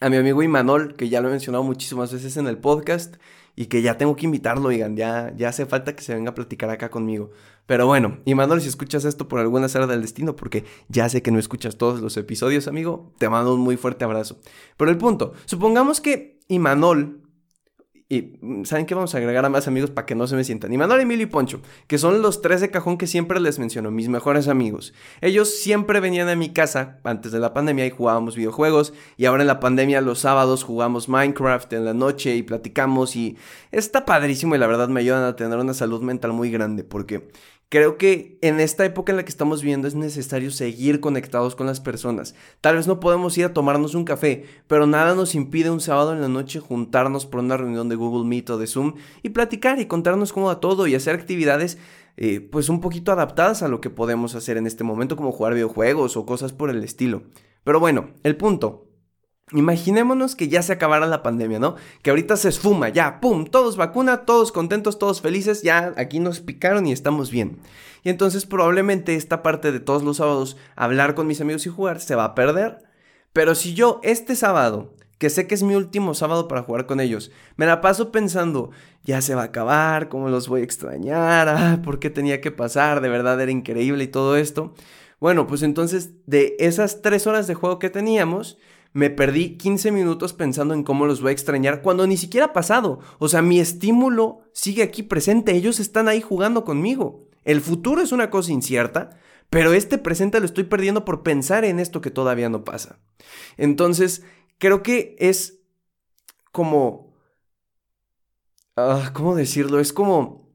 a 0.00 0.10
mi 0.10 0.16
amigo 0.16 0.42
Imanol, 0.42 0.96
que 0.96 1.08
ya 1.08 1.20
lo 1.20 1.28
he 1.28 1.30
mencionado 1.30 1.62
muchísimas 1.62 2.12
veces 2.12 2.36
en 2.36 2.48
el 2.48 2.58
podcast 2.58 3.16
y 3.54 3.66
que 3.66 3.82
ya 3.82 3.98
tengo 3.98 4.16
que 4.16 4.24
invitarlo, 4.24 4.68
oigan, 4.68 4.96
ya, 4.96 5.32
ya 5.36 5.50
hace 5.50 5.66
falta 5.66 5.94
que 5.94 6.02
se 6.02 6.14
venga 6.14 6.30
a 6.30 6.34
platicar 6.34 6.70
acá 6.70 6.90
conmigo. 6.90 7.30
Pero 7.66 7.86
bueno, 7.86 8.18
Imanol, 8.24 8.60
si 8.60 8.68
escuchas 8.68 9.04
esto 9.04 9.28
por 9.28 9.40
alguna 9.40 9.68
sala 9.68 9.86
del 9.86 10.02
destino, 10.02 10.34
porque 10.34 10.64
ya 10.88 11.08
sé 11.08 11.22
que 11.22 11.30
no 11.30 11.38
escuchas 11.38 11.76
todos 11.76 12.00
los 12.00 12.16
episodios, 12.16 12.66
amigo, 12.66 13.12
te 13.18 13.28
mando 13.28 13.54
un 13.54 13.60
muy 13.60 13.76
fuerte 13.76 14.04
abrazo. 14.04 14.40
Pero 14.76 14.90
el 14.90 14.98
punto, 14.98 15.34
supongamos 15.44 16.00
que 16.00 16.40
Imanol 16.48 17.21
y 18.12 18.36
mm, 18.42 18.64
¿saben 18.64 18.84
qué? 18.84 18.94
Vamos 18.94 19.14
a 19.14 19.18
agregar 19.18 19.42
a 19.46 19.48
más 19.48 19.68
amigos 19.68 19.88
para 19.88 20.04
que 20.04 20.14
no 20.14 20.26
se 20.26 20.36
me 20.36 20.44
sientan. 20.44 20.70
Y 20.70 20.76
Manuel, 20.76 21.00
Emilio 21.00 21.24
y 21.24 21.30
Poncho, 21.30 21.62
que 21.86 21.96
son 21.96 22.20
los 22.20 22.42
tres 22.42 22.60
de 22.60 22.70
cajón 22.70 22.98
que 22.98 23.06
siempre 23.06 23.40
les 23.40 23.58
menciono, 23.58 23.90
mis 23.90 24.10
mejores 24.10 24.48
amigos. 24.48 24.92
Ellos 25.22 25.48
siempre 25.48 25.98
venían 25.98 26.28
a 26.28 26.36
mi 26.36 26.52
casa 26.52 26.98
antes 27.04 27.32
de 27.32 27.38
la 27.38 27.54
pandemia 27.54 27.86
y 27.86 27.90
jugábamos 27.90 28.36
videojuegos. 28.36 28.92
Y 29.16 29.24
ahora 29.24 29.44
en 29.44 29.46
la 29.46 29.60
pandemia 29.60 30.02
los 30.02 30.18
sábados 30.18 30.62
jugamos 30.62 31.08
Minecraft 31.08 31.72
en 31.72 31.86
la 31.86 31.94
noche 31.94 32.36
y 32.36 32.42
platicamos. 32.42 33.16
Y 33.16 33.38
está 33.70 34.04
padrísimo 34.04 34.54
y 34.54 34.58
la 34.58 34.66
verdad 34.66 34.90
me 34.90 35.00
ayudan 35.00 35.24
a 35.24 35.34
tener 35.34 35.58
una 35.58 35.72
salud 35.72 36.02
mental 36.02 36.34
muy 36.34 36.50
grande 36.50 36.84
porque 36.84 37.30
Creo 37.72 37.96
que 37.96 38.36
en 38.42 38.60
esta 38.60 38.84
época 38.84 39.12
en 39.12 39.16
la 39.16 39.24
que 39.24 39.30
estamos 39.30 39.62
viviendo 39.62 39.88
es 39.88 39.94
necesario 39.94 40.50
seguir 40.50 41.00
conectados 41.00 41.56
con 41.56 41.66
las 41.66 41.80
personas. 41.80 42.34
Tal 42.60 42.76
vez 42.76 42.86
no 42.86 43.00
podemos 43.00 43.38
ir 43.38 43.46
a 43.46 43.54
tomarnos 43.54 43.94
un 43.94 44.04
café, 44.04 44.44
pero 44.66 44.86
nada 44.86 45.14
nos 45.14 45.34
impide 45.34 45.70
un 45.70 45.80
sábado 45.80 46.12
en 46.12 46.20
la 46.20 46.28
noche 46.28 46.60
juntarnos 46.60 47.24
por 47.24 47.40
una 47.40 47.56
reunión 47.56 47.88
de 47.88 47.96
Google 47.96 48.28
Meet 48.28 48.50
o 48.50 48.58
de 48.58 48.66
Zoom 48.66 48.96
y 49.22 49.30
platicar 49.30 49.80
y 49.80 49.86
contarnos 49.86 50.34
cómo 50.34 50.48
va 50.48 50.60
todo 50.60 50.86
y 50.86 50.94
hacer 50.94 51.14
actividades 51.14 51.78
eh, 52.18 52.40
pues 52.40 52.68
un 52.68 52.82
poquito 52.82 53.10
adaptadas 53.10 53.62
a 53.62 53.68
lo 53.68 53.80
que 53.80 53.88
podemos 53.88 54.34
hacer 54.34 54.58
en 54.58 54.66
este 54.66 54.84
momento 54.84 55.16
como 55.16 55.32
jugar 55.32 55.54
videojuegos 55.54 56.18
o 56.18 56.26
cosas 56.26 56.52
por 56.52 56.68
el 56.68 56.84
estilo. 56.84 57.22
Pero 57.64 57.80
bueno, 57.80 58.10
el 58.22 58.36
punto 58.36 58.91
Imaginémonos 59.50 60.34
que 60.34 60.48
ya 60.48 60.62
se 60.62 60.72
acabara 60.72 61.06
la 61.06 61.22
pandemia, 61.22 61.58
¿no? 61.58 61.76
Que 62.02 62.10
ahorita 62.10 62.36
se 62.36 62.48
esfuma, 62.48 62.88
ya, 62.88 63.20
¡pum! 63.20 63.44
Todos 63.44 63.76
vacuna, 63.76 64.24
todos 64.24 64.52
contentos, 64.52 64.98
todos 64.98 65.20
felices, 65.20 65.62
ya 65.62 65.92
aquí 65.96 66.20
nos 66.20 66.40
picaron 66.40 66.86
y 66.86 66.92
estamos 66.92 67.30
bien. 67.30 67.58
Y 68.02 68.08
entonces 68.08 68.46
probablemente 68.46 69.14
esta 69.14 69.42
parte 69.42 69.70
de 69.70 69.80
todos 69.80 70.02
los 70.02 70.18
sábados, 70.18 70.56
hablar 70.74 71.14
con 71.14 71.26
mis 71.26 71.40
amigos 71.40 71.66
y 71.66 71.70
jugar, 71.70 72.00
se 72.00 72.14
va 72.14 72.24
a 72.24 72.34
perder. 72.34 72.78
Pero 73.32 73.54
si 73.54 73.74
yo 73.74 74.00
este 74.02 74.36
sábado, 74.36 74.94
que 75.18 75.30
sé 75.30 75.46
que 75.46 75.54
es 75.54 75.62
mi 75.62 75.74
último 75.74 76.14
sábado 76.14 76.48
para 76.48 76.62
jugar 76.62 76.86
con 76.86 76.98
ellos, 76.98 77.30
me 77.56 77.66
la 77.66 77.80
paso 77.80 78.10
pensando, 78.10 78.70
ya 79.04 79.20
se 79.20 79.34
va 79.34 79.42
a 79.42 79.46
acabar, 79.46 80.08
cómo 80.08 80.28
los 80.28 80.48
voy 80.48 80.62
a 80.62 80.64
extrañar, 80.64 81.48
ah, 81.48 81.80
por 81.84 81.98
qué 81.98 82.10
tenía 82.10 82.40
que 82.40 82.50
pasar, 82.50 83.00
de 83.00 83.08
verdad 83.08 83.40
era 83.40 83.52
increíble 83.52 84.04
y 84.04 84.08
todo 84.08 84.36
esto. 84.36 84.74
Bueno, 85.20 85.46
pues 85.46 85.62
entonces 85.62 86.10
de 86.26 86.56
esas 86.58 87.02
tres 87.02 87.28
horas 87.28 87.46
de 87.46 87.54
juego 87.54 87.78
que 87.78 87.90
teníamos, 87.90 88.58
me 88.92 89.10
perdí 89.10 89.56
15 89.56 89.90
minutos 89.90 90.32
pensando 90.32 90.74
en 90.74 90.84
cómo 90.84 91.06
los 91.06 91.20
voy 91.20 91.30
a 91.30 91.32
extrañar 91.32 91.82
cuando 91.82 92.06
ni 92.06 92.16
siquiera 92.16 92.46
ha 92.46 92.52
pasado. 92.52 93.00
O 93.18 93.28
sea, 93.28 93.42
mi 93.42 93.58
estímulo 93.58 94.40
sigue 94.52 94.82
aquí 94.82 95.02
presente, 95.02 95.54
ellos 95.54 95.80
están 95.80 96.08
ahí 96.08 96.20
jugando 96.20 96.64
conmigo. 96.64 97.28
El 97.44 97.60
futuro 97.60 98.02
es 98.02 98.12
una 98.12 98.30
cosa 98.30 98.52
incierta, 98.52 99.18
pero 99.50 99.72
este 99.72 99.98
presente 99.98 100.40
lo 100.40 100.46
estoy 100.46 100.64
perdiendo 100.64 101.04
por 101.04 101.22
pensar 101.22 101.64
en 101.64 101.78
esto 101.78 102.00
que 102.00 102.10
todavía 102.10 102.48
no 102.48 102.64
pasa. 102.64 102.98
Entonces, 103.56 104.22
creo 104.58 104.82
que 104.82 105.16
es 105.18 105.60
como... 106.52 107.12
Ah, 108.76 109.10
¿Cómo 109.12 109.34
decirlo? 109.34 109.80
Es 109.80 109.92
como 109.92 110.50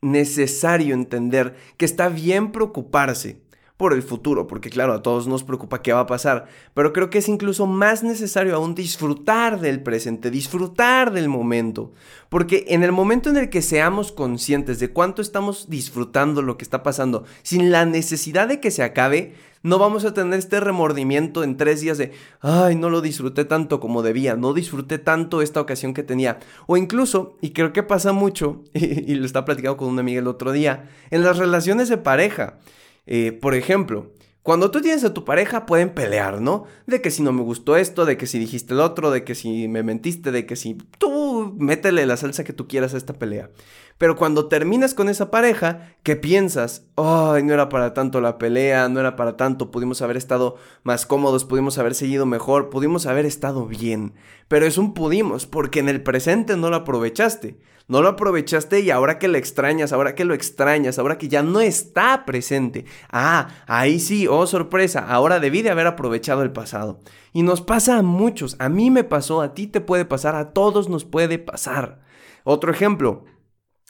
necesario 0.00 0.94
entender 0.94 1.56
que 1.76 1.84
está 1.84 2.08
bien 2.08 2.52
preocuparse 2.52 3.42
por 3.76 3.92
el 3.92 4.02
futuro, 4.02 4.46
porque 4.46 4.70
claro, 4.70 4.92
a 4.92 5.02
todos 5.02 5.26
nos 5.26 5.44
preocupa 5.44 5.82
qué 5.82 5.92
va 5.92 6.00
a 6.00 6.06
pasar, 6.06 6.46
pero 6.74 6.92
creo 6.92 7.10
que 7.10 7.18
es 7.18 7.28
incluso 7.28 7.66
más 7.66 8.02
necesario 8.02 8.54
aún 8.54 8.74
disfrutar 8.74 9.60
del 9.60 9.82
presente, 9.82 10.30
disfrutar 10.30 11.12
del 11.12 11.28
momento, 11.28 11.92
porque 12.28 12.64
en 12.68 12.84
el 12.84 12.92
momento 12.92 13.30
en 13.30 13.36
el 13.36 13.50
que 13.50 13.62
seamos 13.62 14.12
conscientes 14.12 14.78
de 14.78 14.92
cuánto 14.92 15.20
estamos 15.20 15.68
disfrutando 15.68 16.42
lo 16.42 16.56
que 16.56 16.64
está 16.64 16.82
pasando, 16.82 17.24
sin 17.42 17.70
la 17.70 17.84
necesidad 17.84 18.48
de 18.48 18.60
que 18.60 18.70
se 18.70 18.82
acabe, 18.82 19.34
no 19.62 19.78
vamos 19.78 20.04
a 20.04 20.12
tener 20.12 20.38
este 20.38 20.58
remordimiento 20.58 21.44
en 21.44 21.56
tres 21.56 21.80
días 21.80 21.96
de, 21.96 22.12
ay, 22.40 22.74
no 22.74 22.90
lo 22.90 23.00
disfruté 23.00 23.44
tanto 23.44 23.78
como 23.78 24.02
debía, 24.02 24.34
no 24.34 24.54
disfruté 24.54 24.98
tanto 24.98 25.40
esta 25.40 25.60
ocasión 25.60 25.94
que 25.94 26.02
tenía. 26.02 26.40
O 26.66 26.76
incluso, 26.76 27.36
y 27.40 27.50
creo 27.50 27.72
que 27.72 27.84
pasa 27.84 28.12
mucho, 28.12 28.62
y, 28.74 29.14
lo 29.14 29.24
está 29.24 29.44
platicando 29.44 29.76
con 29.76 29.88
una 29.88 30.00
amiga 30.00 30.20
el 30.20 30.26
otro 30.26 30.50
día, 30.52 30.90
en 31.10 31.22
las 31.22 31.38
relaciones 31.38 31.88
de 31.88 31.98
pareja. 31.98 32.58
Eh, 33.06 33.32
por 33.32 33.54
ejemplo, 33.54 34.12
cuando 34.42 34.72
tú 34.72 34.80
tienes 34.80 35.04
a 35.04 35.14
tu 35.14 35.24
pareja 35.24 35.66
pueden 35.66 35.94
pelear, 35.94 36.40
¿no? 36.40 36.64
De 36.86 37.00
que 37.00 37.12
si 37.12 37.22
no 37.22 37.32
me 37.32 37.42
gustó 37.42 37.76
esto, 37.76 38.04
de 38.04 38.16
que 38.16 38.26
si 38.26 38.38
dijiste 38.40 38.74
el 38.74 38.80
otro, 38.80 39.12
de 39.12 39.22
que 39.22 39.36
si 39.36 39.68
me 39.68 39.84
mentiste, 39.84 40.32
de 40.32 40.46
que 40.46 40.56
si 40.56 40.74
tú 40.98 41.31
métele 41.42 42.06
la 42.06 42.16
salsa 42.16 42.44
que 42.44 42.52
tú 42.52 42.68
quieras 42.68 42.94
a 42.94 42.96
esta 42.96 43.14
pelea. 43.14 43.50
Pero 43.98 44.16
cuando 44.16 44.48
terminas 44.48 44.94
con 44.94 45.08
esa 45.08 45.30
pareja, 45.30 45.94
¿qué 46.02 46.16
piensas? 46.16 46.86
Ay, 46.96 47.42
no 47.42 47.54
era 47.54 47.68
para 47.68 47.94
tanto 47.94 48.20
la 48.20 48.38
pelea, 48.38 48.88
no 48.88 49.00
era 49.00 49.16
para 49.16 49.36
tanto, 49.36 49.70
pudimos 49.70 50.02
haber 50.02 50.16
estado 50.16 50.56
más 50.82 51.06
cómodos, 51.06 51.44
pudimos 51.44 51.78
haber 51.78 51.94
seguido 51.94 52.26
mejor, 52.26 52.70
pudimos 52.70 53.06
haber 53.06 53.26
estado 53.26 53.66
bien. 53.66 54.14
Pero 54.48 54.66
es 54.66 54.78
un 54.78 54.94
pudimos, 54.94 55.46
porque 55.46 55.80
en 55.80 55.88
el 55.88 56.02
presente 56.02 56.56
no 56.56 56.70
lo 56.70 56.76
aprovechaste. 56.76 57.58
No 57.88 58.00
lo 58.00 58.08
aprovechaste 58.08 58.80
y 58.80 58.90
ahora 58.90 59.18
que 59.18 59.28
lo 59.28 59.36
extrañas, 59.36 59.92
ahora 59.92 60.14
que 60.14 60.24
lo 60.24 60.34
extrañas, 60.34 60.98
ahora 60.98 61.18
que 61.18 61.28
ya 61.28 61.42
no 61.42 61.60
está 61.60 62.24
presente. 62.24 62.84
Ah, 63.10 63.48
ahí 63.66 63.98
sí, 63.98 64.26
oh 64.28 64.46
sorpresa, 64.46 65.00
ahora 65.00 65.40
debí 65.40 65.62
de 65.62 65.70
haber 65.70 65.86
aprovechado 65.86 66.42
el 66.42 66.52
pasado. 66.52 67.00
Y 67.32 67.42
nos 67.42 67.60
pasa 67.60 67.98
a 67.98 68.02
muchos, 68.02 68.56
a 68.58 68.68
mí 68.68 68.90
me 68.90 69.04
pasó, 69.04 69.40
a 69.40 69.54
ti 69.54 69.66
te 69.66 69.80
puede 69.80 70.04
pasar, 70.04 70.36
a 70.36 70.52
todos 70.52 70.88
nos 70.88 71.04
puede 71.04 71.31
pasar. 71.38 72.02
Otro 72.44 72.72
ejemplo, 72.72 73.24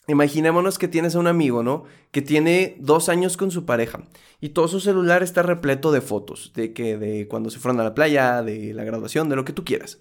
Imaginémonos 0.09 0.79
que 0.79 0.89
tienes 0.89 1.15
a 1.15 1.21
un 1.21 1.29
amigo, 1.29 1.63
¿no? 1.63 1.85
Que 2.11 2.23
tiene 2.23 2.77
dos 2.81 3.09
años 3.09 3.37
con 3.37 3.53
su 3.53 3.65
pareja 3.65 4.03
y 4.41 4.49
todo 4.49 4.67
su 4.67 4.81
celular 4.81 5.23
está 5.23 5.43
repleto 5.43 5.93
de 5.93 6.01
fotos, 6.01 6.53
de 6.57 6.73
que 6.73 6.99
de 6.99 7.29
cuando 7.29 7.51
se 7.51 7.61
fueron 7.61 7.81
a 7.81 7.85
la 7.85 7.95
playa, 7.95 8.43
de 8.43 8.75
la 8.75 8.83
graduación, 8.83 9.29
de 9.29 9.37
lo 9.37 9.45
que 9.45 9.53
tú 9.53 9.65
quieras. 9.65 10.01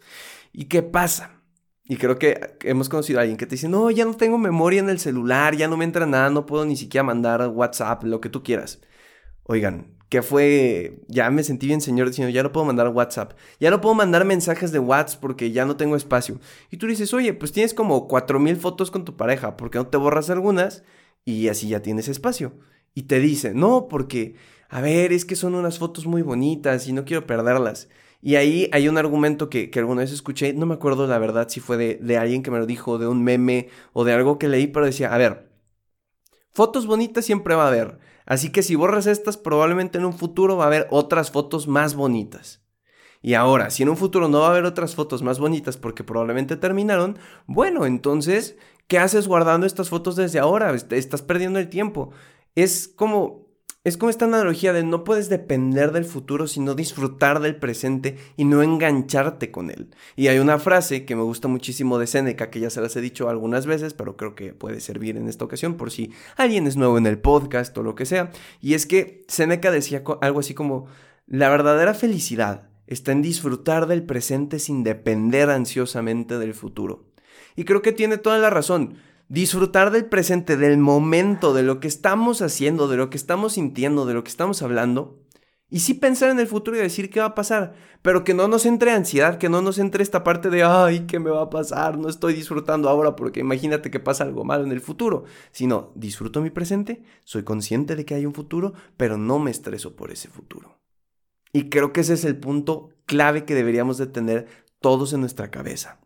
¿Y 0.52 0.66
qué 0.66 0.82
pasa? 0.82 1.44
Y 1.86 1.98
creo 1.98 2.18
que 2.18 2.58
hemos 2.64 2.90
conocido 2.90 3.20
a 3.20 3.22
alguien 3.22 3.38
que 3.38 3.46
te 3.46 3.56
dice, 3.56 3.70
no, 3.70 3.92
ya 3.92 4.06
no 4.06 4.16
tengo 4.16 4.40
memoria 4.40 4.80
en 4.80 4.90
el 4.90 5.00
celular, 5.00 5.56
ya 5.56 5.68
no 5.68 5.78
me 5.78 5.86
entra 5.86 6.08
nada, 6.08 6.32
no 6.32 6.48
puedo 6.48 6.66
ni 6.66 6.76
siquiera 6.76 7.04
mandar 7.04 7.48
WhatsApp, 7.50 8.04
lo 8.04 8.22
que 8.22 8.30
tú 8.30 8.42
quieras. 8.42 8.82
Oigan, 9.44 9.98
que 10.12 10.22
fue, 10.22 11.00
ya 11.08 11.32
me 11.32 11.42
sentí 11.42 11.68
bien 11.68 11.80
señor 11.80 12.10
diciendo, 12.10 12.34
ya 12.34 12.44
no 12.44 12.52
puedo 12.52 12.66
mandar 12.66 12.90
WhatsApp, 12.90 13.32
ya 13.62 13.72
no 13.72 13.80
puedo 13.80 13.96
mandar 13.96 14.26
mensajes 14.26 14.74
de 14.74 14.80
WhatsApp 14.80 15.22
porque 15.22 15.54
ya 15.54 15.64
no 15.64 15.78
tengo 15.78 15.96
espacio. 15.96 16.38
Y 16.70 16.76
tú 16.76 16.88
dices, 16.88 17.14
oye, 17.14 17.34
pues 17.34 17.54
tienes 17.54 17.74
como 17.74 18.10
4000 18.10 18.58
fotos 18.58 18.92
con 18.92 19.06
tu 19.06 19.16
pareja, 19.16 19.56
¿por 19.56 19.72
qué 19.72 19.78
no 19.78 19.88
te 19.88 19.96
borras 19.96 20.30
algunas? 20.30 20.84
Y 21.24 21.48
así 21.48 21.70
ya 21.70 21.82
tienes 21.82 22.10
espacio. 22.10 22.52
Y 22.94 23.04
te 23.04 23.22
dice, 23.22 23.54
no, 23.54 23.88
porque, 23.88 24.36
a 24.68 24.82
ver, 24.82 25.14
es 25.14 25.24
que 25.24 25.38
son 25.38 25.56
unas 25.56 25.80
fotos 25.80 26.06
muy 26.06 26.24
bonitas 26.24 26.90
y 26.90 26.92
no 26.92 27.06
quiero 27.06 27.26
perderlas. 27.26 27.88
Y 28.22 28.36
ahí 28.36 28.70
hay 28.74 28.90
un 28.90 28.98
argumento 28.98 29.50
que, 29.50 29.70
que 29.70 29.80
alguna 29.80 30.02
vez 30.02 30.12
escuché, 30.12 30.52
no 30.52 30.66
me 30.66 30.74
acuerdo 30.74 31.08
la 31.08 31.20
verdad 31.20 31.48
si 31.48 31.62
fue 31.62 31.78
de, 31.78 31.96
de 31.96 32.18
alguien 32.18 32.44
que 32.44 32.52
me 32.52 32.60
lo 32.60 32.66
dijo, 32.66 32.98
de 32.98 33.08
un 33.08 33.24
meme 33.24 33.70
o 33.94 34.04
de 34.04 34.12
algo 34.12 34.38
que 34.38 34.50
leí, 34.50 34.68
pero 34.68 34.86
decía, 34.86 35.14
a 35.14 35.18
ver, 35.18 35.51
fotos 36.54 36.86
bonitas 36.86 37.26
siempre 37.26 37.56
va 37.56 37.66
a 37.66 37.68
haber. 37.68 38.00
Así 38.26 38.52
que 38.52 38.64
si 38.64 38.76
borras 38.76 39.08
estas, 39.08 39.38
probablemente 39.38 39.98
en 39.98 40.06
un 40.06 40.14
futuro 40.14 40.58
va 40.58 40.66
a 40.66 40.68
haber 40.68 40.88
otras 40.90 41.32
fotos 41.32 41.68
más 41.68 41.96
bonitas. 41.96 42.62
Y 43.22 43.36
ahora, 43.36 43.70
si 43.70 43.84
en 43.84 43.90
un 43.90 43.98
futuro 43.98 44.28
no 44.28 44.40
va 44.40 44.48
a 44.48 44.50
haber 44.52 44.66
otras 44.66 44.96
fotos 44.96 45.22
más 45.22 45.40
bonitas 45.40 45.78
porque 45.78 46.04
probablemente 46.04 46.56
terminaron, 46.56 47.20
bueno, 47.46 47.86
entonces, 47.86 48.58
¿qué 48.88 48.98
haces 48.98 49.28
guardando 49.28 49.68
estas 49.68 49.90
fotos 49.90 50.16
desde 50.16 50.40
ahora? 50.40 50.74
Estás 50.74 51.22
perdiendo 51.22 51.60
el 51.60 51.70
tiempo. 51.70 52.12
Es 52.56 52.88
como 52.88 53.41
es 53.84 53.98
como 53.98 54.12
esta 54.12 54.26
analogía 54.26 54.74
de 54.74 54.84
no 54.84 55.04
puedes 55.04 55.28
depender 55.28 55.92
del 55.92 56.06
futuro, 56.06 56.46
sino 56.46 56.76
disfrutar 56.76 57.40
del 57.40 57.56
presente 57.56 58.18
y 58.38 58.46
no 58.46 58.62
engancharte 58.62 59.50
con 59.50 59.72
él. 59.72 59.90
Y 60.16 60.28
hay 60.28 60.38
una 60.38 60.60
frase 60.60 61.04
que 61.04 61.16
me 61.16 61.24
gusta 61.24 61.48
muchísimo 61.48 61.98
de 61.98 62.06
Seneca, 62.06 62.52
que 62.52 62.60
ya 62.60 62.70
se 62.70 62.80
las 62.80 62.96
he 62.96 63.02
dicho 63.02 63.28
algunas 63.28 63.66
veces, 63.66 63.96
pero 63.96 64.18
creo 64.18 64.36
que 64.36 64.54
puede 64.54 64.82
servir 64.82 65.18
en 65.18 65.28
esta 65.28 65.46
ocasión 65.46 65.78
por 65.78 65.90
si 65.90 66.12
alguien 66.38 66.68
es 66.68 66.78
nuevo 66.78 67.00
en 67.00 67.08
el 67.08 67.18
podcast 67.18 67.76
o 67.76 67.82
lo 67.82 67.96
que 67.96 68.06
sea. 68.06 68.32
Y 68.60 68.76
es 68.76 68.86
que 68.86 69.26
Seneca 69.28 69.72
decía 69.72 70.04
algo 70.22 70.40
así 70.42 70.54
como, 70.54 70.86
la 71.26 71.50
verdadera 71.50 71.96
felicidad 71.96 72.70
está 72.86 73.14
en 73.14 73.24
disfrutar 73.24 73.88
del 73.88 74.04
presente 74.04 74.60
sin 74.60 74.84
depender 74.84 75.50
ansiosamente 75.50 76.38
del 76.38 76.54
futuro. 76.54 77.06
Y 77.56 77.64
creo 77.64 77.82
que 77.82 77.94
tiene 77.94 78.18
toda 78.18 78.38
la 78.38 78.52
razón. 78.52 78.98
Disfrutar 79.32 79.92
del 79.92 80.08
presente, 80.08 80.58
del 80.58 80.78
momento, 80.78 81.54
de 81.54 81.64
lo 81.64 81.80
que 81.80 81.88
estamos 81.88 82.42
haciendo, 82.42 82.90
de 82.90 82.98
lo 82.98 83.10
que 83.10 83.16
estamos 83.16 83.54
sintiendo, 83.54 84.06
de 84.06 84.14
lo 84.14 84.26
que 84.26 84.30
estamos 84.30 84.62
hablando. 84.62 85.22
Y 85.70 85.80
sí 85.80 85.94
pensar 85.94 86.32
en 86.32 86.40
el 86.42 86.48
futuro 86.48 86.76
y 86.76 86.82
decir 86.82 87.10
qué 87.10 87.22
va 87.22 87.28
a 87.28 87.34
pasar, 87.34 87.74
pero 88.02 88.26
que 88.26 88.34
no 88.34 88.50
nos 88.50 88.66
entre 88.66 88.92
ansiedad, 88.92 89.38
que 89.38 89.48
no 89.48 89.62
nos 89.62 89.80
entre 89.80 90.04
esta 90.04 90.26
parte 90.26 90.50
de, 90.50 90.64
ay, 90.64 91.06
¿qué 91.08 91.18
me 91.18 91.30
va 91.30 91.44
a 91.44 91.50
pasar? 91.50 91.98
No 91.98 92.10
estoy 92.10 92.34
disfrutando 92.34 92.90
ahora 92.90 93.16
porque 93.16 93.40
imagínate 93.40 93.90
que 93.90 94.02
pasa 94.02 94.26
algo 94.26 94.44
malo 94.44 94.66
en 94.66 94.74
el 94.74 94.82
futuro. 94.82 95.24
Sino, 95.54 95.94
disfruto 95.96 96.42
mi 96.42 96.50
presente, 96.50 97.02
soy 97.24 97.44
consciente 97.44 97.96
de 97.96 98.04
que 98.04 98.16
hay 98.16 98.26
un 98.26 98.34
futuro, 98.34 98.74
pero 98.98 99.18
no 99.18 99.40
me 99.40 99.50
estreso 99.50 99.96
por 99.96 100.12
ese 100.12 100.28
futuro. 100.28 100.78
Y 101.54 101.70
creo 101.70 101.94
que 101.94 102.02
ese 102.02 102.16
es 102.16 102.26
el 102.26 102.36
punto 102.36 102.90
clave 103.06 103.46
que 103.46 103.56
deberíamos 103.56 103.98
de 103.98 104.08
tener 104.08 104.48
todos 104.82 105.14
en 105.14 105.22
nuestra 105.22 105.52
cabeza. 105.52 106.02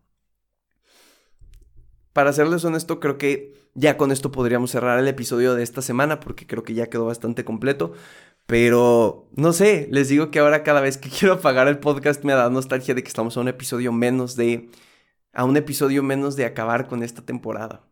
Para 2.16 2.32
serles 2.32 2.64
honesto, 2.64 3.02
creo 3.02 3.18
que 3.18 3.54
ya 3.74 3.98
con 3.98 4.10
esto 4.10 4.32
podríamos 4.32 4.72
cerrar 4.72 5.00
el 5.00 5.08
episodio 5.10 5.54
de 5.54 5.64
esta 5.64 5.82
semana 5.82 6.22
porque 6.22 6.48
creo 6.48 6.64
que 6.64 6.74
ya 6.74 6.90
quedó 6.90 7.06
bastante 7.08 7.44
completo. 7.44 7.92
Pero 8.46 9.28
no 9.36 9.52
sé, 9.52 9.90
les 9.92 10.08
digo 10.08 10.32
que 10.32 10.40
ahora 10.40 10.64
cada 10.64 10.80
vez 10.80 10.98
que 10.98 11.10
quiero 11.20 11.34
apagar 11.34 11.68
el 11.68 11.80
podcast 11.80 12.24
me 12.24 12.32
da 12.32 12.50
nostalgia 12.50 12.96
de 12.96 13.04
que 13.04 13.10
estamos 13.10 13.36
a 13.36 13.42
un 13.42 13.50
episodio 13.50 13.92
menos 13.92 14.38
de 14.38 14.70
a 15.34 15.44
un 15.44 15.58
episodio 15.58 16.04
menos 16.04 16.38
de 16.38 16.46
acabar 16.46 16.88
con 16.88 17.04
esta 17.04 17.22
temporada. 17.26 17.86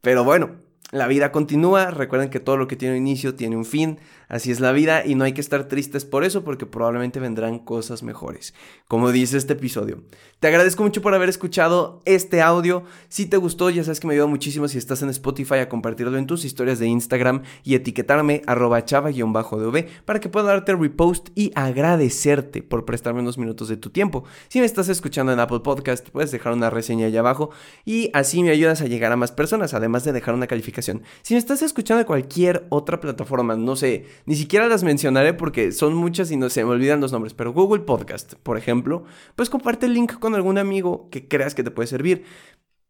Pero 0.00 0.24
bueno, 0.24 0.62
la 0.92 1.08
vida 1.08 1.32
continúa, 1.32 1.90
recuerden 1.90 2.30
que 2.30 2.38
todo 2.38 2.56
lo 2.56 2.68
que 2.68 2.76
tiene 2.76 2.94
un 2.94 3.00
inicio 3.00 3.34
tiene 3.34 3.56
un 3.56 3.64
fin, 3.64 3.98
así 4.28 4.52
es 4.52 4.60
la 4.60 4.70
vida 4.70 5.04
y 5.04 5.16
no 5.16 5.24
hay 5.24 5.32
que 5.32 5.40
estar 5.40 5.64
tristes 5.64 6.04
por 6.04 6.22
eso 6.22 6.44
porque 6.44 6.64
probablemente 6.64 7.18
vendrán 7.18 7.58
cosas 7.58 8.04
mejores, 8.04 8.54
como 8.86 9.10
dice 9.10 9.36
este 9.36 9.54
episodio. 9.54 10.04
Te 10.38 10.46
agradezco 10.46 10.84
mucho 10.84 11.02
por 11.02 11.12
haber 11.12 11.28
escuchado 11.28 12.02
este 12.04 12.40
audio, 12.40 12.84
si 13.08 13.26
te 13.26 13.36
gustó 13.36 13.68
ya 13.70 13.82
sabes 13.82 13.98
que 13.98 14.06
me 14.06 14.14
ayuda 14.14 14.28
muchísimo 14.28 14.68
si 14.68 14.78
estás 14.78 15.02
en 15.02 15.08
Spotify 15.10 15.56
a 15.56 15.68
compartirlo 15.68 16.16
en 16.18 16.28
tus 16.28 16.44
historias 16.44 16.78
de 16.78 16.86
Instagram 16.86 17.42
y 17.64 17.74
etiquetarme 17.74 18.42
arroba 18.46 18.84
chava-dv 18.84 19.86
para 20.04 20.20
que 20.20 20.28
pueda 20.28 20.46
darte 20.46 20.76
repost 20.76 21.30
y 21.34 21.50
agradecerte 21.56 22.62
por 22.62 22.84
prestarme 22.84 23.22
unos 23.22 23.38
minutos 23.38 23.68
de 23.68 23.76
tu 23.76 23.90
tiempo. 23.90 24.22
Si 24.46 24.60
me 24.60 24.66
estás 24.66 24.88
escuchando 24.88 25.32
en 25.32 25.40
Apple 25.40 25.60
Podcast 25.60 26.08
puedes 26.10 26.30
dejar 26.30 26.52
una 26.52 26.70
reseña 26.70 27.06
allá 27.06 27.20
abajo 27.20 27.50
y 27.84 28.10
así 28.12 28.44
me 28.44 28.50
ayudas 28.50 28.82
a 28.82 28.86
llegar 28.86 29.10
a 29.10 29.16
más 29.16 29.32
personas, 29.32 29.74
además 29.74 30.04
de 30.04 30.12
dejar 30.12 30.34
una 30.34 30.46
calificación 30.46 30.75
si 30.82 31.34
me 31.34 31.38
estás 31.38 31.62
escuchando 31.62 32.04
cualquier 32.06 32.66
otra 32.68 33.00
plataforma, 33.00 33.56
no 33.56 33.76
sé, 33.76 34.06
ni 34.26 34.34
siquiera 34.34 34.68
las 34.68 34.82
mencionaré 34.82 35.34
porque 35.34 35.72
son 35.72 35.94
muchas 35.94 36.30
y 36.30 36.36
no 36.36 36.50
se 36.50 36.64
me 36.64 36.70
olvidan 36.70 37.00
los 37.00 37.12
nombres, 37.12 37.34
pero 37.34 37.52
Google 37.52 37.82
Podcast, 37.82 38.34
por 38.34 38.56
ejemplo, 38.58 39.04
pues 39.34 39.50
comparte 39.50 39.86
el 39.86 39.94
link 39.94 40.18
con 40.18 40.34
algún 40.34 40.58
amigo 40.58 41.08
que 41.10 41.28
creas 41.28 41.54
que 41.54 41.62
te 41.62 41.70
puede 41.70 41.86
servir. 41.86 42.24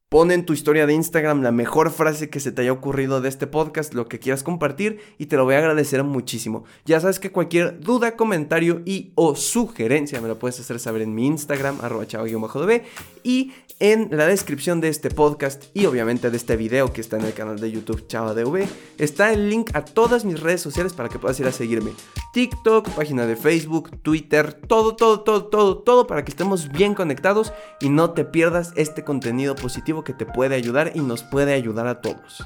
Pon 0.09 0.31
en 0.31 0.47
tu 0.47 0.53
historia 0.53 0.87
de 0.87 0.95
Instagram 0.95 1.43
la 1.43 1.51
mejor 1.51 1.91
frase 1.91 2.31
que 2.31 2.39
se 2.39 2.53
te 2.53 2.63
haya 2.63 2.71
ocurrido 2.71 3.21
de 3.21 3.29
este 3.29 3.49
podcast, 3.49 3.93
lo 3.93 4.07
que 4.07 4.21
quieras 4.21 4.45
compartir 4.45 5.01
y 5.19 5.27
te 5.27 5.37
lo 5.37 5.43
voy 5.43 5.57
a 5.57 5.59
agradecer 5.59 6.05
muchísimo. 6.05 6.63
Ya 6.85 7.01
sabes 7.01 7.19
que 7.19 7.33
cualquier 7.33 7.81
duda, 7.81 8.15
comentario 8.15 8.83
y 8.85 9.11
o 9.17 9.35
sugerencia 9.35 10.21
me 10.21 10.29
lo 10.29 10.39
puedes 10.39 10.61
hacer 10.61 10.79
saber 10.79 11.03
en 11.03 11.13
mi 11.13 11.27
Instagram, 11.27 11.81
arroba 11.81 12.07
chava-db 12.07 12.85
y 13.25 13.53
en 13.79 14.09
la 14.11 14.27
descripción 14.27 14.81
de 14.81 14.89
este 14.89 15.11
podcast 15.11 15.65
y 15.75 15.85
obviamente 15.87 16.31
de 16.31 16.37
este 16.37 16.57
video 16.57 16.93
que 16.93 17.03
está 17.03 17.19
en 17.19 17.27
el 17.27 17.35
canal 17.35 17.61
de 17.61 17.71
YouTube 17.71 18.07
ChavaDV 18.07 18.67
está 18.97 19.33
el 19.33 19.51
link 19.51 19.71
a 19.75 19.85
todas 19.85 20.25
mis 20.25 20.41
redes 20.41 20.63
sociales 20.63 20.95
para 20.95 21.09
que 21.11 21.19
puedas 21.19 21.39
ir 21.41 21.47
a 21.47 21.53
seguirme. 21.53 21.93
TikTok, 22.33 22.89
página 22.91 23.27
de 23.27 23.37
Facebook, 23.37 23.91
Twitter, 24.03 24.55
todo, 24.55 24.97
todo, 24.97 25.21
todo, 25.21 25.47
todo, 25.47 25.79
todo 25.79 26.07
para 26.07 26.25
que 26.25 26.31
estemos 26.31 26.71
bien 26.71 26.95
conectados 26.95 27.53
y 27.81 27.91
no 27.91 28.13
te 28.13 28.25
pierdas 28.25 28.73
este 28.77 29.05
contenido 29.05 29.55
positivo 29.55 29.96
que 30.05 30.13
te 30.13 30.27
puede 30.27 30.55
ayudar 30.55 30.93
y 30.95 31.01
nos 31.01 31.23
puede 31.23 31.55
ayudar 31.55 31.87
a 31.87 32.01
todos. 32.01 32.45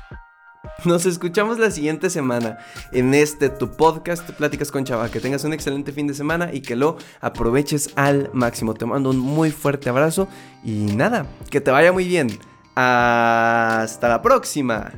Nos 0.85 1.07
escuchamos 1.07 1.59
la 1.59 1.71
siguiente 1.71 2.11
semana 2.11 2.59
en 2.93 3.15
este 3.15 3.49
tu 3.49 3.71
podcast 3.71 4.29
Pláticas 4.31 4.71
con 4.71 4.85
Chava. 4.85 5.11
Que 5.11 5.21
tengas 5.21 5.45
un 5.45 5.53
excelente 5.53 5.93
fin 5.93 6.07
de 6.07 6.15
semana 6.15 6.53
y 6.53 6.61
que 6.61 6.77
lo 6.77 6.97
aproveches 7.21 7.91
al 7.97 8.31
máximo. 8.33 8.75
Te 8.75 8.87
mando 8.87 9.11
un 9.11 9.19
muy 9.19 9.51
fuerte 9.51 9.89
abrazo 9.89 10.29
y 10.65 10.87
nada, 10.97 11.27
que 11.51 11.61
te 11.61 11.71
vaya 11.71 11.93
muy 11.93 12.07
bien. 12.07 12.29
Hasta 12.75 14.09
la 14.09 14.23
próxima. 14.23 14.93